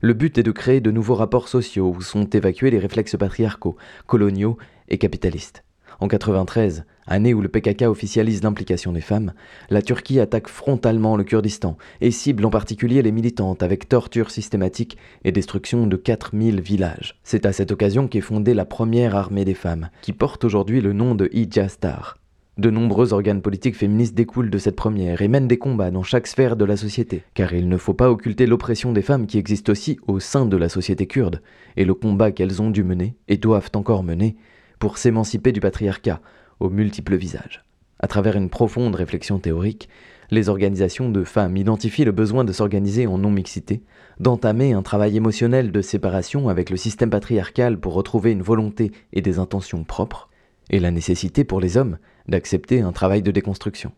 Le 0.00 0.14
but 0.14 0.38
est 0.38 0.42
de 0.42 0.50
créer 0.50 0.80
de 0.80 0.90
nouveaux 0.90 1.14
rapports 1.14 1.48
sociaux 1.48 1.94
où 1.94 2.00
sont 2.00 2.24
évacués 2.30 2.70
les 2.70 2.78
réflexes 2.78 3.16
patriarcaux, 3.16 3.76
coloniaux 4.06 4.56
et 4.88 4.96
capitalistes. 4.96 5.62
En 6.00 6.08
93, 6.08 6.84
année 7.06 7.34
où 7.34 7.40
le 7.40 7.48
PKK 7.48 7.82
officialise 7.82 8.42
l'implication 8.42 8.92
des 8.92 9.00
femmes, 9.00 9.32
la 9.70 9.82
Turquie 9.82 10.20
attaque 10.20 10.48
frontalement 10.48 11.16
le 11.16 11.24
Kurdistan 11.24 11.76
et 12.00 12.10
cible 12.10 12.44
en 12.44 12.50
particulier 12.50 13.02
les 13.02 13.12
militantes 13.12 13.62
avec 13.62 13.88
torture 13.88 14.30
systématique 14.30 14.98
et 15.24 15.32
destruction 15.32 15.86
de 15.86 15.96
4000 15.96 16.60
villages. 16.60 17.18
C'est 17.24 17.46
à 17.46 17.52
cette 17.52 17.72
occasion 17.72 18.08
qu'est 18.08 18.20
fondée 18.20 18.54
la 18.54 18.64
première 18.64 19.16
armée 19.16 19.44
des 19.44 19.54
femmes, 19.54 19.90
qui 20.02 20.12
porte 20.12 20.44
aujourd'hui 20.44 20.80
le 20.80 20.92
nom 20.92 21.14
de 21.14 21.30
Ijastar. 21.32 22.18
De 22.56 22.70
nombreux 22.70 23.12
organes 23.12 23.42
politiques 23.42 23.76
féministes 23.76 24.14
découlent 24.14 24.48
de 24.48 24.56
cette 24.56 24.76
première 24.76 25.20
et 25.20 25.28
mènent 25.28 25.46
des 25.46 25.58
combats 25.58 25.90
dans 25.90 26.02
chaque 26.02 26.26
sphère 26.26 26.56
de 26.56 26.64
la 26.64 26.78
société, 26.78 27.22
car 27.34 27.52
il 27.52 27.68
ne 27.68 27.76
faut 27.76 27.92
pas 27.92 28.10
occulter 28.10 28.46
l'oppression 28.46 28.94
des 28.94 29.02
femmes 29.02 29.26
qui 29.26 29.36
existe 29.36 29.68
aussi 29.68 29.98
au 30.06 30.20
sein 30.20 30.46
de 30.46 30.56
la 30.56 30.70
société 30.70 31.06
kurde, 31.06 31.42
et 31.76 31.84
le 31.84 31.92
combat 31.92 32.32
qu'elles 32.32 32.62
ont 32.62 32.70
dû 32.70 32.82
mener, 32.82 33.14
et 33.28 33.36
doivent 33.36 33.70
encore 33.74 34.02
mener, 34.02 34.36
pour 34.78 34.96
s'émanciper 34.96 35.52
du 35.52 35.60
patriarcat, 35.60 36.22
aux 36.58 36.70
multiples 36.70 37.16
visages. 37.16 37.62
À 38.00 38.06
travers 38.06 38.36
une 38.36 38.48
profonde 38.48 38.94
réflexion 38.94 39.38
théorique, 39.38 39.90
les 40.30 40.48
organisations 40.48 41.10
de 41.10 41.24
femmes 41.24 41.58
identifient 41.58 42.06
le 42.06 42.12
besoin 42.12 42.44
de 42.44 42.52
s'organiser 42.52 43.06
en 43.06 43.18
non-mixité, 43.18 43.82
d'entamer 44.18 44.72
un 44.72 44.82
travail 44.82 45.14
émotionnel 45.14 45.72
de 45.72 45.82
séparation 45.82 46.48
avec 46.48 46.70
le 46.70 46.78
système 46.78 47.10
patriarcal 47.10 47.78
pour 47.78 47.92
retrouver 47.92 48.32
une 48.32 48.42
volonté 48.42 48.92
et 49.12 49.20
des 49.20 49.38
intentions 49.38 49.84
propres, 49.84 50.30
et 50.70 50.80
la 50.80 50.90
nécessité 50.90 51.44
pour 51.44 51.60
les 51.60 51.76
hommes 51.76 51.98
d'accepter 52.28 52.80
un 52.80 52.92
travail 52.92 53.22
de 53.22 53.30
déconstruction. 53.30 53.92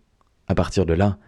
À 0.48 0.54
partir 0.54 0.87
de 0.87 0.94
là, 0.94 1.18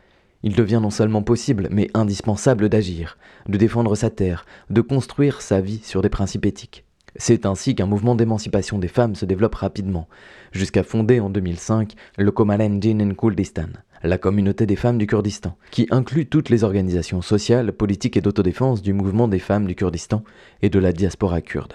il 0.43 0.55
devient 0.55 0.81
non 0.83 0.91
seulement 0.91 1.23
possible, 1.23 1.69
mais 1.71 1.91
indispensable 1.95 2.69
d'agir, 2.69 3.19
de 3.49 3.59
défendre 3.59 3.95
sa 3.95 4.11
terre, 4.11 4.47
de 4.71 4.81
construire 4.81 5.43
sa 5.43 5.61
vie 5.61 5.81
sur 5.85 6.03
des 6.03 6.09
principes 6.09 6.47
éthiques. 6.47 6.85
C'est 7.17 7.45
ainsi 7.45 7.75
qu'un 7.75 7.87
mouvement 7.87 8.15
d'émancipation 8.15 8.79
des 8.79 8.89
femmes 8.89 9.15
se 9.15 9.27
développe 9.27 9.57
rapidement, 9.57 10.09
jusqu'à 10.53 10.83
fonder 10.83 11.21
en 11.21 11.29
2005 11.29 11.95
le 12.17 12.31
Komalenjin 12.31 13.15
Kurdistan, 13.15 13.69
la 14.03 14.17
communauté 14.17 14.65
des 14.65 14.77
femmes 14.77 14.99
du 14.99 15.07
Kurdistan, 15.07 15.57
qui 15.71 15.87
inclut 15.91 16.27
toutes 16.27 16.49
les 16.49 16.65
organisations 16.65 17.21
sociales, 17.21 17.73
politiques 17.73 18.17
et 18.17 18.21
d'autodéfense 18.21 18.81
du 18.81 18.93
mouvement 18.93 19.29
des 19.29 19.41
femmes 19.41 19.67
du 19.67 19.75
Kurdistan 19.75 20.23
et 20.63 20.71
de 20.71 20.79
la 20.79 20.93
diaspora 20.93 21.41
kurde. 21.41 21.75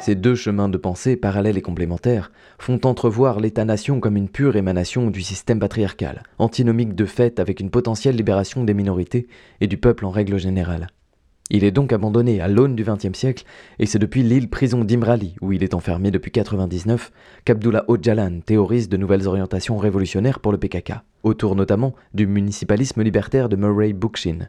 Ces 0.00 0.16
deux 0.16 0.34
chemins 0.34 0.68
de 0.68 0.78
pensée, 0.78 1.14
parallèles 1.14 1.56
et 1.56 1.62
complémentaires, 1.62 2.32
font 2.58 2.80
entrevoir 2.84 3.38
l'État-nation 3.38 4.00
comme 4.00 4.16
une 4.16 4.28
pure 4.28 4.56
émanation 4.56 5.10
du 5.10 5.22
système 5.22 5.60
patriarcal, 5.60 6.24
antinomique 6.38 6.96
de 6.96 7.04
fait 7.04 7.38
avec 7.38 7.60
une 7.60 7.70
potentielle 7.70 8.16
libération 8.16 8.64
des 8.64 8.74
minorités 8.74 9.28
et 9.60 9.68
du 9.68 9.78
peuple 9.78 10.04
en 10.04 10.10
règle 10.10 10.38
générale. 10.38 10.88
Il 11.50 11.64
est 11.64 11.70
donc 11.70 11.92
abandonné 11.92 12.40
à 12.40 12.48
l'aune 12.48 12.76
du 12.76 12.84
XXe 12.84 13.18
siècle, 13.18 13.44
et 13.78 13.86
c'est 13.86 13.98
depuis 13.98 14.22
l'île 14.22 14.48
prison 14.48 14.84
d'Imrali, 14.84 15.34
où 15.40 15.52
il 15.52 15.62
est 15.62 15.74
enfermé 15.74 16.10
depuis 16.10 16.30
1999, 16.30 17.12
qu'Abdullah 17.44 17.84
Öcalan 17.88 18.40
théorise 18.40 18.88
de 18.88 18.96
nouvelles 18.96 19.28
orientations 19.28 19.76
révolutionnaires 19.76 20.40
pour 20.40 20.52
le 20.52 20.58
PKK, 20.58 20.94
autour 21.22 21.56
notamment 21.56 21.94
du 22.14 22.26
municipalisme 22.26 23.02
libertaire 23.02 23.48
de 23.48 23.56
Murray 23.56 23.92
Bookchin, 23.92 24.48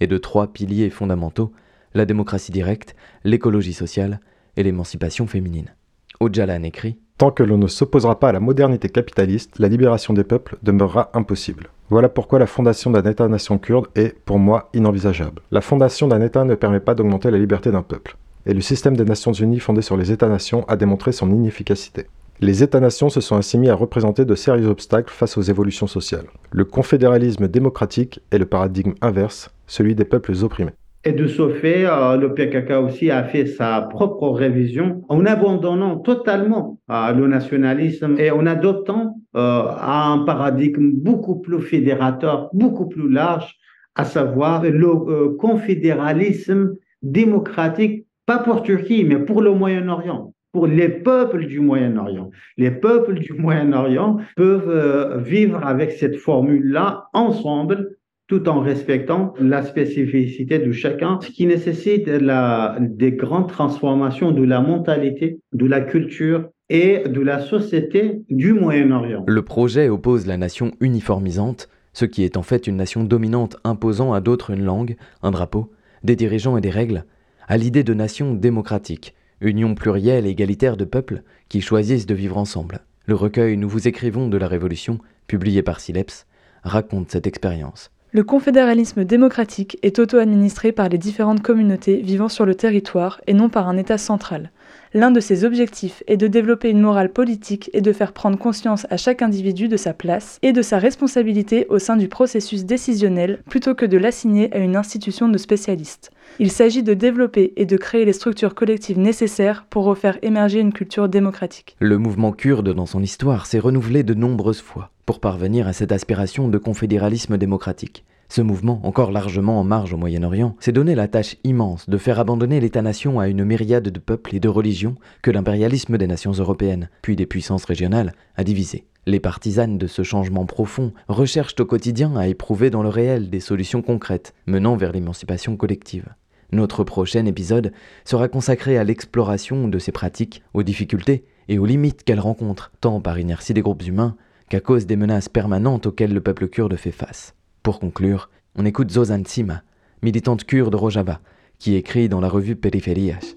et 0.00 0.06
de 0.06 0.18
trois 0.18 0.52
piliers 0.52 0.90
fondamentaux, 0.90 1.52
la 1.94 2.04
démocratie 2.04 2.52
directe, 2.52 2.94
l'écologie 3.24 3.72
sociale 3.72 4.20
et 4.56 4.62
l'émancipation 4.62 5.26
féminine. 5.26 5.74
Ojalan 6.20 6.62
écrit 6.62 6.98
Tant 7.24 7.30
que 7.30 7.42
l'on 7.42 7.56
ne 7.56 7.68
s'opposera 7.68 8.20
pas 8.20 8.28
à 8.28 8.32
la 8.32 8.38
modernité 8.38 8.90
capitaliste, 8.90 9.58
la 9.58 9.68
libération 9.68 10.12
des 10.12 10.24
peuples 10.24 10.58
demeurera 10.62 11.08
impossible. 11.14 11.68
Voilà 11.88 12.10
pourquoi 12.10 12.38
la 12.38 12.46
fondation 12.46 12.90
d'un 12.90 13.10
État-nation 13.10 13.56
kurde 13.56 13.86
est, 13.94 14.14
pour 14.26 14.38
moi, 14.38 14.68
inenvisageable. 14.74 15.40
La 15.50 15.62
fondation 15.62 16.06
d'un 16.06 16.20
État 16.20 16.44
ne 16.44 16.54
permet 16.54 16.80
pas 16.80 16.94
d'augmenter 16.94 17.30
la 17.30 17.38
liberté 17.38 17.70
d'un 17.70 17.80
peuple. 17.80 18.18
Et 18.44 18.52
le 18.52 18.60
système 18.60 18.94
des 18.94 19.06
Nations 19.06 19.32
Unies 19.32 19.58
fondé 19.58 19.80
sur 19.80 19.96
les 19.96 20.12
États-nations 20.12 20.68
a 20.68 20.76
démontré 20.76 21.12
son 21.12 21.30
inefficacité. 21.30 22.08
Les 22.40 22.62
États-nations 22.62 23.08
se 23.08 23.22
sont 23.22 23.36
ainsi 23.36 23.56
mis 23.56 23.70
à 23.70 23.74
représenter 23.74 24.26
de 24.26 24.34
sérieux 24.34 24.68
obstacles 24.68 25.10
face 25.10 25.38
aux 25.38 25.42
évolutions 25.42 25.86
sociales. 25.86 26.26
Le 26.50 26.66
confédéralisme 26.66 27.48
démocratique 27.48 28.20
est 28.32 28.38
le 28.38 28.44
paradigme 28.44 28.92
inverse, 29.00 29.48
celui 29.66 29.94
des 29.94 30.04
peuples 30.04 30.34
opprimés. 30.42 30.74
Et 31.06 31.12
de 31.12 31.26
ce 31.26 31.50
fait, 31.50 31.84
euh, 31.84 32.16
le 32.16 32.32
PKK 32.32 32.82
aussi 32.82 33.10
a 33.10 33.24
fait 33.24 33.44
sa 33.44 33.82
propre 33.82 34.30
révision 34.30 35.04
en 35.10 35.26
abandonnant 35.26 35.98
totalement 35.98 36.80
euh, 36.90 37.12
le 37.12 37.28
nationalisme 37.28 38.16
et 38.18 38.30
en 38.30 38.46
adoptant 38.46 39.16
euh, 39.36 39.64
un 39.82 40.24
paradigme 40.24 40.92
beaucoup 40.92 41.40
plus 41.40 41.60
fédérateur, 41.60 42.48
beaucoup 42.54 42.88
plus 42.88 43.10
large, 43.10 43.54
à 43.96 44.04
savoir 44.04 44.64
le 44.64 45.36
confédéralisme 45.36 46.74
démocratique, 47.02 48.06
pas 48.24 48.38
pour 48.38 48.62
Turquie, 48.62 49.04
mais 49.04 49.18
pour 49.18 49.42
le 49.42 49.52
Moyen-Orient 49.52 50.30
pour 50.52 50.68
les 50.68 50.88
peuples 50.88 51.46
du 51.46 51.58
Moyen-Orient. 51.58 52.30
Les 52.58 52.70
peuples 52.70 53.18
du 53.18 53.32
Moyen-Orient 53.32 54.18
peuvent 54.36 55.20
vivre 55.20 55.66
avec 55.66 55.90
cette 55.90 56.14
formule-là 56.14 57.08
ensemble 57.12 57.96
tout 58.26 58.48
en 58.48 58.60
respectant 58.60 59.34
la 59.38 59.62
spécificité 59.62 60.58
de 60.58 60.72
chacun, 60.72 61.18
ce 61.20 61.30
qui 61.30 61.46
nécessite 61.46 62.08
la, 62.08 62.78
des 62.80 63.12
grandes 63.12 63.48
transformations 63.48 64.32
de 64.32 64.42
la 64.42 64.60
mentalité, 64.60 65.40
de 65.52 65.66
la 65.66 65.80
culture 65.80 66.48
et 66.70 67.04
de 67.06 67.20
la 67.20 67.40
société 67.40 68.22
du 68.30 68.54
Moyen-Orient. 68.54 69.24
Le 69.26 69.42
projet 69.42 69.88
oppose 69.88 70.26
la 70.26 70.38
nation 70.38 70.72
uniformisante, 70.80 71.68
ce 71.92 72.06
qui 72.06 72.24
est 72.24 72.36
en 72.36 72.42
fait 72.42 72.66
une 72.66 72.76
nation 72.76 73.04
dominante 73.04 73.56
imposant 73.64 74.12
à 74.14 74.20
d'autres 74.20 74.50
une 74.50 74.64
langue, 74.64 74.96
un 75.22 75.30
drapeau, 75.30 75.70
des 76.02 76.16
dirigeants 76.16 76.56
et 76.56 76.62
des 76.62 76.70
règles, 76.70 77.04
à 77.46 77.58
l'idée 77.58 77.84
de 77.84 77.92
nation 77.92 78.32
démocratique, 78.32 79.14
union 79.42 79.74
plurielle 79.74 80.26
et 80.26 80.30
égalitaire 80.30 80.78
de 80.78 80.84
peuples 80.84 81.22
qui 81.50 81.60
choisissent 81.60 82.06
de 82.06 82.14
vivre 82.14 82.38
ensemble. 82.38 82.80
Le 83.06 83.14
recueil 83.14 83.58
Nous 83.58 83.68
vous 83.68 83.86
écrivons 83.86 84.28
de 84.28 84.38
la 84.38 84.48
Révolution, 84.48 84.98
publié 85.26 85.62
par 85.62 85.80
Sileps, 85.80 86.26
raconte 86.62 87.10
cette 87.10 87.26
expérience. 87.26 87.90
Le 88.14 88.22
confédéralisme 88.22 89.04
démocratique 89.04 89.76
est 89.82 89.98
auto-administré 89.98 90.70
par 90.70 90.88
les 90.88 90.98
différentes 90.98 91.42
communautés 91.42 91.96
vivant 91.96 92.28
sur 92.28 92.46
le 92.46 92.54
territoire 92.54 93.20
et 93.26 93.34
non 93.34 93.48
par 93.48 93.68
un 93.68 93.76
État 93.76 93.98
central. 93.98 94.52
L'un 94.92 95.10
de 95.10 95.18
ses 95.18 95.44
objectifs 95.44 96.04
est 96.06 96.16
de 96.16 96.28
développer 96.28 96.70
une 96.70 96.80
morale 96.80 97.12
politique 97.12 97.70
et 97.72 97.80
de 97.80 97.92
faire 97.92 98.12
prendre 98.12 98.38
conscience 98.38 98.86
à 98.88 98.98
chaque 98.98 99.20
individu 99.20 99.66
de 99.66 99.76
sa 99.76 99.94
place 99.94 100.38
et 100.42 100.52
de 100.52 100.62
sa 100.62 100.78
responsabilité 100.78 101.66
au 101.70 101.80
sein 101.80 101.96
du 101.96 102.06
processus 102.06 102.64
décisionnel 102.64 103.42
plutôt 103.50 103.74
que 103.74 103.84
de 103.84 103.98
l'assigner 103.98 104.48
à 104.54 104.58
une 104.58 104.76
institution 104.76 105.28
de 105.28 105.36
spécialistes. 105.36 106.12
Il 106.38 106.52
s'agit 106.52 106.84
de 106.84 106.94
développer 106.94 107.52
et 107.56 107.66
de 107.66 107.76
créer 107.76 108.04
les 108.04 108.12
structures 108.12 108.54
collectives 108.54 109.00
nécessaires 109.00 109.66
pour 109.68 109.86
refaire 109.86 110.18
émerger 110.22 110.60
une 110.60 110.72
culture 110.72 111.08
démocratique. 111.08 111.76
Le 111.80 111.98
mouvement 111.98 112.30
kurde 112.30 112.72
dans 112.72 112.86
son 112.86 113.02
histoire 113.02 113.46
s'est 113.46 113.58
renouvelé 113.58 114.04
de 114.04 114.14
nombreuses 114.14 114.62
fois 114.62 114.92
pour 115.06 115.20
parvenir 115.20 115.66
à 115.66 115.72
cette 115.72 115.92
aspiration 115.92 116.48
de 116.48 116.58
confédéralisme 116.58 117.38
démocratique. 117.38 118.04
Ce 118.28 118.40
mouvement, 118.40 118.80
encore 118.84 119.12
largement 119.12 119.60
en 119.60 119.64
marge 119.64 119.92
au 119.92 119.96
Moyen-Orient, 119.96 120.56
s'est 120.58 120.72
donné 120.72 120.94
la 120.94 121.08
tâche 121.08 121.36
immense 121.44 121.88
de 121.88 121.98
faire 121.98 122.18
abandonner 122.18 122.58
l'État-nation 122.58 123.20
à 123.20 123.28
une 123.28 123.44
myriade 123.44 123.88
de 123.88 124.00
peuples 124.00 124.34
et 124.34 124.40
de 124.40 124.48
religions 124.48 124.96
que 125.22 125.30
l'impérialisme 125.30 125.98
des 125.98 126.06
nations 126.06 126.32
européennes, 126.32 126.88
puis 127.02 127.16
des 127.16 127.26
puissances 127.26 127.64
régionales, 127.64 128.14
a 128.36 128.44
divisé. 128.44 128.86
Les 129.06 129.20
partisanes 129.20 129.76
de 129.76 129.86
ce 129.86 130.02
changement 130.02 130.46
profond 130.46 130.92
recherchent 131.08 131.56
au 131.60 131.66
quotidien 131.66 132.16
à 132.16 132.26
éprouver 132.26 132.70
dans 132.70 132.82
le 132.82 132.88
réel 132.88 133.28
des 133.28 133.40
solutions 133.40 133.82
concrètes 133.82 134.34
menant 134.46 134.76
vers 134.76 134.92
l'émancipation 134.92 135.56
collective. 135.56 136.08
Notre 136.52 136.84
prochain 136.84 137.26
épisode 137.26 137.72
sera 138.04 138.28
consacré 138.28 138.78
à 138.78 138.84
l'exploration 138.84 139.68
de 139.68 139.78
ces 139.78 139.92
pratiques, 139.92 140.42
aux 140.54 140.62
difficultés 140.62 141.24
et 141.48 141.58
aux 141.58 141.66
limites 141.66 142.04
qu'elles 142.04 142.20
rencontrent, 142.20 142.72
tant 142.80 143.00
par 143.00 143.18
inertie 143.18 143.52
des 143.52 143.60
groupes 143.60 143.86
humains 143.86 144.16
qu'à 144.48 144.60
cause 144.60 144.86
des 144.86 144.96
menaces 144.96 145.28
permanentes 145.28 145.86
auxquelles 145.86 146.14
le 146.14 146.20
peuple 146.20 146.48
kurde 146.48 146.76
fait 146.76 146.90
face. 146.90 147.34
Pour 147.62 147.80
conclure, 147.80 148.30
on 148.56 148.66
écoute 148.66 148.90
Zozan 148.90 149.22
Tsima, 149.22 149.62
militante 150.02 150.44
kurde 150.44 150.74
Rojava, 150.74 151.20
qui 151.58 151.76
écrit 151.76 152.08
dans 152.08 152.20
la 152.20 152.28
revue 152.28 152.56
Périphérias. 152.56 153.34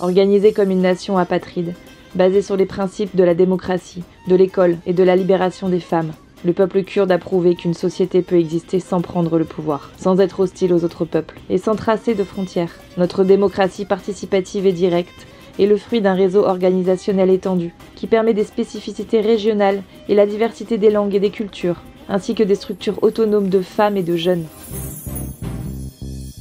Organisée 0.00 0.52
comme 0.52 0.70
une 0.70 0.82
nation 0.82 1.18
apatride, 1.18 1.74
basée 2.14 2.42
sur 2.42 2.56
les 2.56 2.66
principes 2.66 3.14
de 3.16 3.24
la 3.24 3.34
démocratie, 3.34 4.04
de 4.28 4.36
l'école 4.36 4.76
et 4.86 4.92
de 4.92 5.02
la 5.02 5.16
libération 5.16 5.68
des 5.68 5.80
femmes, 5.80 6.12
le 6.44 6.52
peuple 6.52 6.84
kurde 6.84 7.10
a 7.10 7.18
prouvé 7.18 7.56
qu'une 7.56 7.74
société 7.74 8.22
peut 8.22 8.38
exister 8.38 8.78
sans 8.78 9.00
prendre 9.00 9.38
le 9.38 9.44
pouvoir, 9.44 9.90
sans 9.98 10.20
être 10.20 10.40
hostile 10.40 10.72
aux 10.72 10.84
autres 10.84 11.04
peuples 11.04 11.40
et 11.50 11.58
sans 11.58 11.74
tracer 11.74 12.14
de 12.14 12.22
frontières. 12.22 12.72
Notre 12.96 13.24
démocratie 13.24 13.84
participative 13.84 14.64
et 14.64 14.72
directe 14.72 15.26
est 15.58 15.66
le 15.66 15.76
fruit 15.76 16.00
d'un 16.00 16.14
réseau 16.14 16.44
organisationnel 16.44 17.30
étendu 17.30 17.74
qui 17.94 18.06
permet 18.06 18.34
des 18.34 18.44
spécificités 18.44 19.20
régionales 19.20 19.82
et 20.08 20.14
la 20.14 20.26
diversité 20.26 20.78
des 20.78 20.90
langues 20.90 21.14
et 21.14 21.20
des 21.20 21.30
cultures, 21.30 21.82
ainsi 22.08 22.34
que 22.34 22.42
des 22.42 22.54
structures 22.54 23.02
autonomes 23.02 23.48
de 23.48 23.60
femmes 23.60 23.96
et 23.96 24.02
de 24.02 24.16
jeunes. 24.16 24.46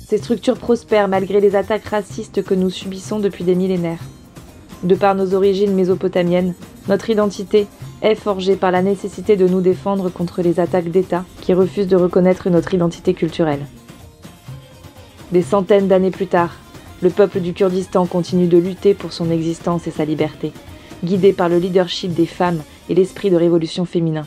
Ces 0.08 0.20
structures 0.20 0.58
prospèrent 0.58 1.10
malgré 1.10 1.42
les 1.42 1.56
attaques 1.56 1.86
racistes 1.86 2.44
que 2.44 2.54
nous 2.54 2.70
subissons 2.70 3.20
depuis 3.20 3.44
des 3.44 3.56
millénaires. 3.56 4.04
De 4.84 4.96
par 4.96 5.16
nos 5.16 5.34
origines 5.34 5.74
mésopotamiennes, 5.74 6.54
notre 6.88 7.10
identité 7.10 7.68
est 8.02 8.16
forgée 8.16 8.56
par 8.56 8.72
la 8.72 8.82
nécessité 8.82 9.36
de 9.36 9.48
nous 9.48 9.60
défendre 9.60 10.10
contre 10.10 10.42
les 10.42 10.60
attaques 10.60 10.92
d'États 10.92 11.26
qui 11.42 11.54
refusent 11.54 11.88
de 11.88 11.96
reconnaître 11.96 12.50
notre 12.50 12.74
identité 12.74 13.14
culturelle. 13.14 13.66
Des 15.32 15.42
centaines 15.42 15.88
d'années 15.88 16.12
plus 16.12 16.28
tard, 16.28 16.56
le 17.02 17.10
peuple 17.10 17.40
du 17.40 17.54
Kurdistan 17.54 18.06
continue 18.06 18.48
de 18.48 18.58
lutter 18.58 18.94
pour 18.94 19.14
son 19.14 19.30
existence 19.32 19.88
et 19.88 19.92
sa 19.92 20.06
liberté, 20.06 20.52
guidé 21.04 21.34
par 21.34 21.50
le 21.50 21.58
leadership 21.58 22.14
des 22.14 22.26
femmes 22.26 22.62
et 22.90 22.96
l'esprit 22.96 23.30
de 23.30 23.36
révolution 23.36 23.86
féminin. 23.86 24.26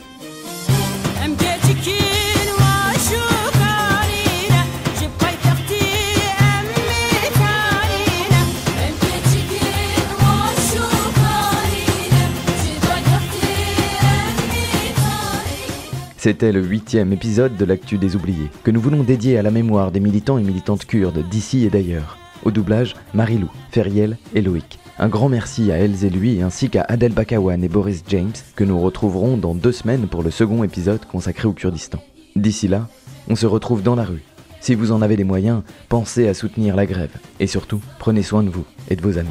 C'était 16.22 16.52
le 16.52 16.62
huitième 16.62 17.14
épisode 17.14 17.56
de 17.56 17.64
l'actu 17.64 17.96
des 17.96 18.14
oubliés, 18.14 18.50
que 18.62 18.70
nous 18.70 18.80
voulons 18.80 19.02
dédier 19.02 19.38
à 19.38 19.42
la 19.42 19.50
mémoire 19.50 19.90
des 19.90 20.00
militants 20.00 20.36
et 20.36 20.42
militantes 20.42 20.84
kurdes 20.84 21.26
d'ici 21.30 21.64
et 21.64 21.70
d'ailleurs. 21.70 22.19
Au 22.44 22.50
doublage, 22.50 22.94
Marilou, 23.14 23.50
Feriel 23.70 24.16
et 24.34 24.40
Loïc. 24.40 24.78
Un 24.98 25.08
grand 25.08 25.28
merci 25.28 25.72
à 25.72 25.76
elles 25.76 26.04
et 26.04 26.10
lui 26.10 26.42
ainsi 26.42 26.68
qu'à 26.68 26.84
Adel 26.88 27.12
Bakawan 27.12 27.62
et 27.64 27.68
Boris 27.68 28.02
James 28.08 28.32
que 28.54 28.64
nous 28.64 28.78
retrouverons 28.80 29.36
dans 29.36 29.54
deux 29.54 29.72
semaines 29.72 30.06
pour 30.06 30.22
le 30.22 30.30
second 30.30 30.62
épisode 30.62 31.04
consacré 31.06 31.48
au 31.48 31.52
Kurdistan. 31.52 32.02
D'ici 32.36 32.68
là, 32.68 32.88
on 33.28 33.36
se 33.36 33.46
retrouve 33.46 33.82
dans 33.82 33.94
la 33.94 34.04
rue. 34.04 34.22
Si 34.60 34.74
vous 34.74 34.92
en 34.92 35.00
avez 35.00 35.16
les 35.16 35.24
moyens, 35.24 35.62
pensez 35.88 36.28
à 36.28 36.34
soutenir 36.34 36.76
la 36.76 36.86
grève. 36.86 37.16
Et 37.40 37.46
surtout, 37.46 37.80
prenez 37.98 38.22
soin 38.22 38.42
de 38.42 38.50
vous 38.50 38.64
et 38.90 38.96
de 38.96 39.02
vos 39.02 39.16
amis. 39.16 39.30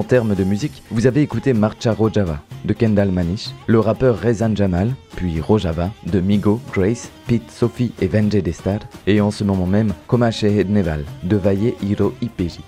En 0.00 0.02
termes 0.02 0.34
de 0.34 0.44
musique, 0.44 0.82
vous 0.90 1.06
avez 1.06 1.20
écouté 1.20 1.52
Marcha 1.52 1.92
Rojava 1.92 2.40
de 2.64 2.72
Kendall 2.72 3.10
Manish, 3.10 3.50
le 3.66 3.80
rappeur 3.80 4.18
Rezan 4.18 4.56
Jamal, 4.56 4.94
puis 5.14 5.42
Rojava 5.42 5.90
de 6.06 6.20
Migo, 6.20 6.58
Grace, 6.72 7.10
Pete, 7.26 7.50
Sophie 7.50 7.92
et 8.00 8.06
Venje 8.06 8.42
Destad, 8.42 8.82
et 9.06 9.20
en 9.20 9.30
ce 9.30 9.44
moment 9.44 9.66
même 9.66 9.92
Koma 10.06 10.30
Shehed 10.30 10.70
Neval 10.70 11.04
de 11.22 11.36
Valle 11.36 11.74
Hiro 11.82 12.14
Ipeji. 12.22 12.64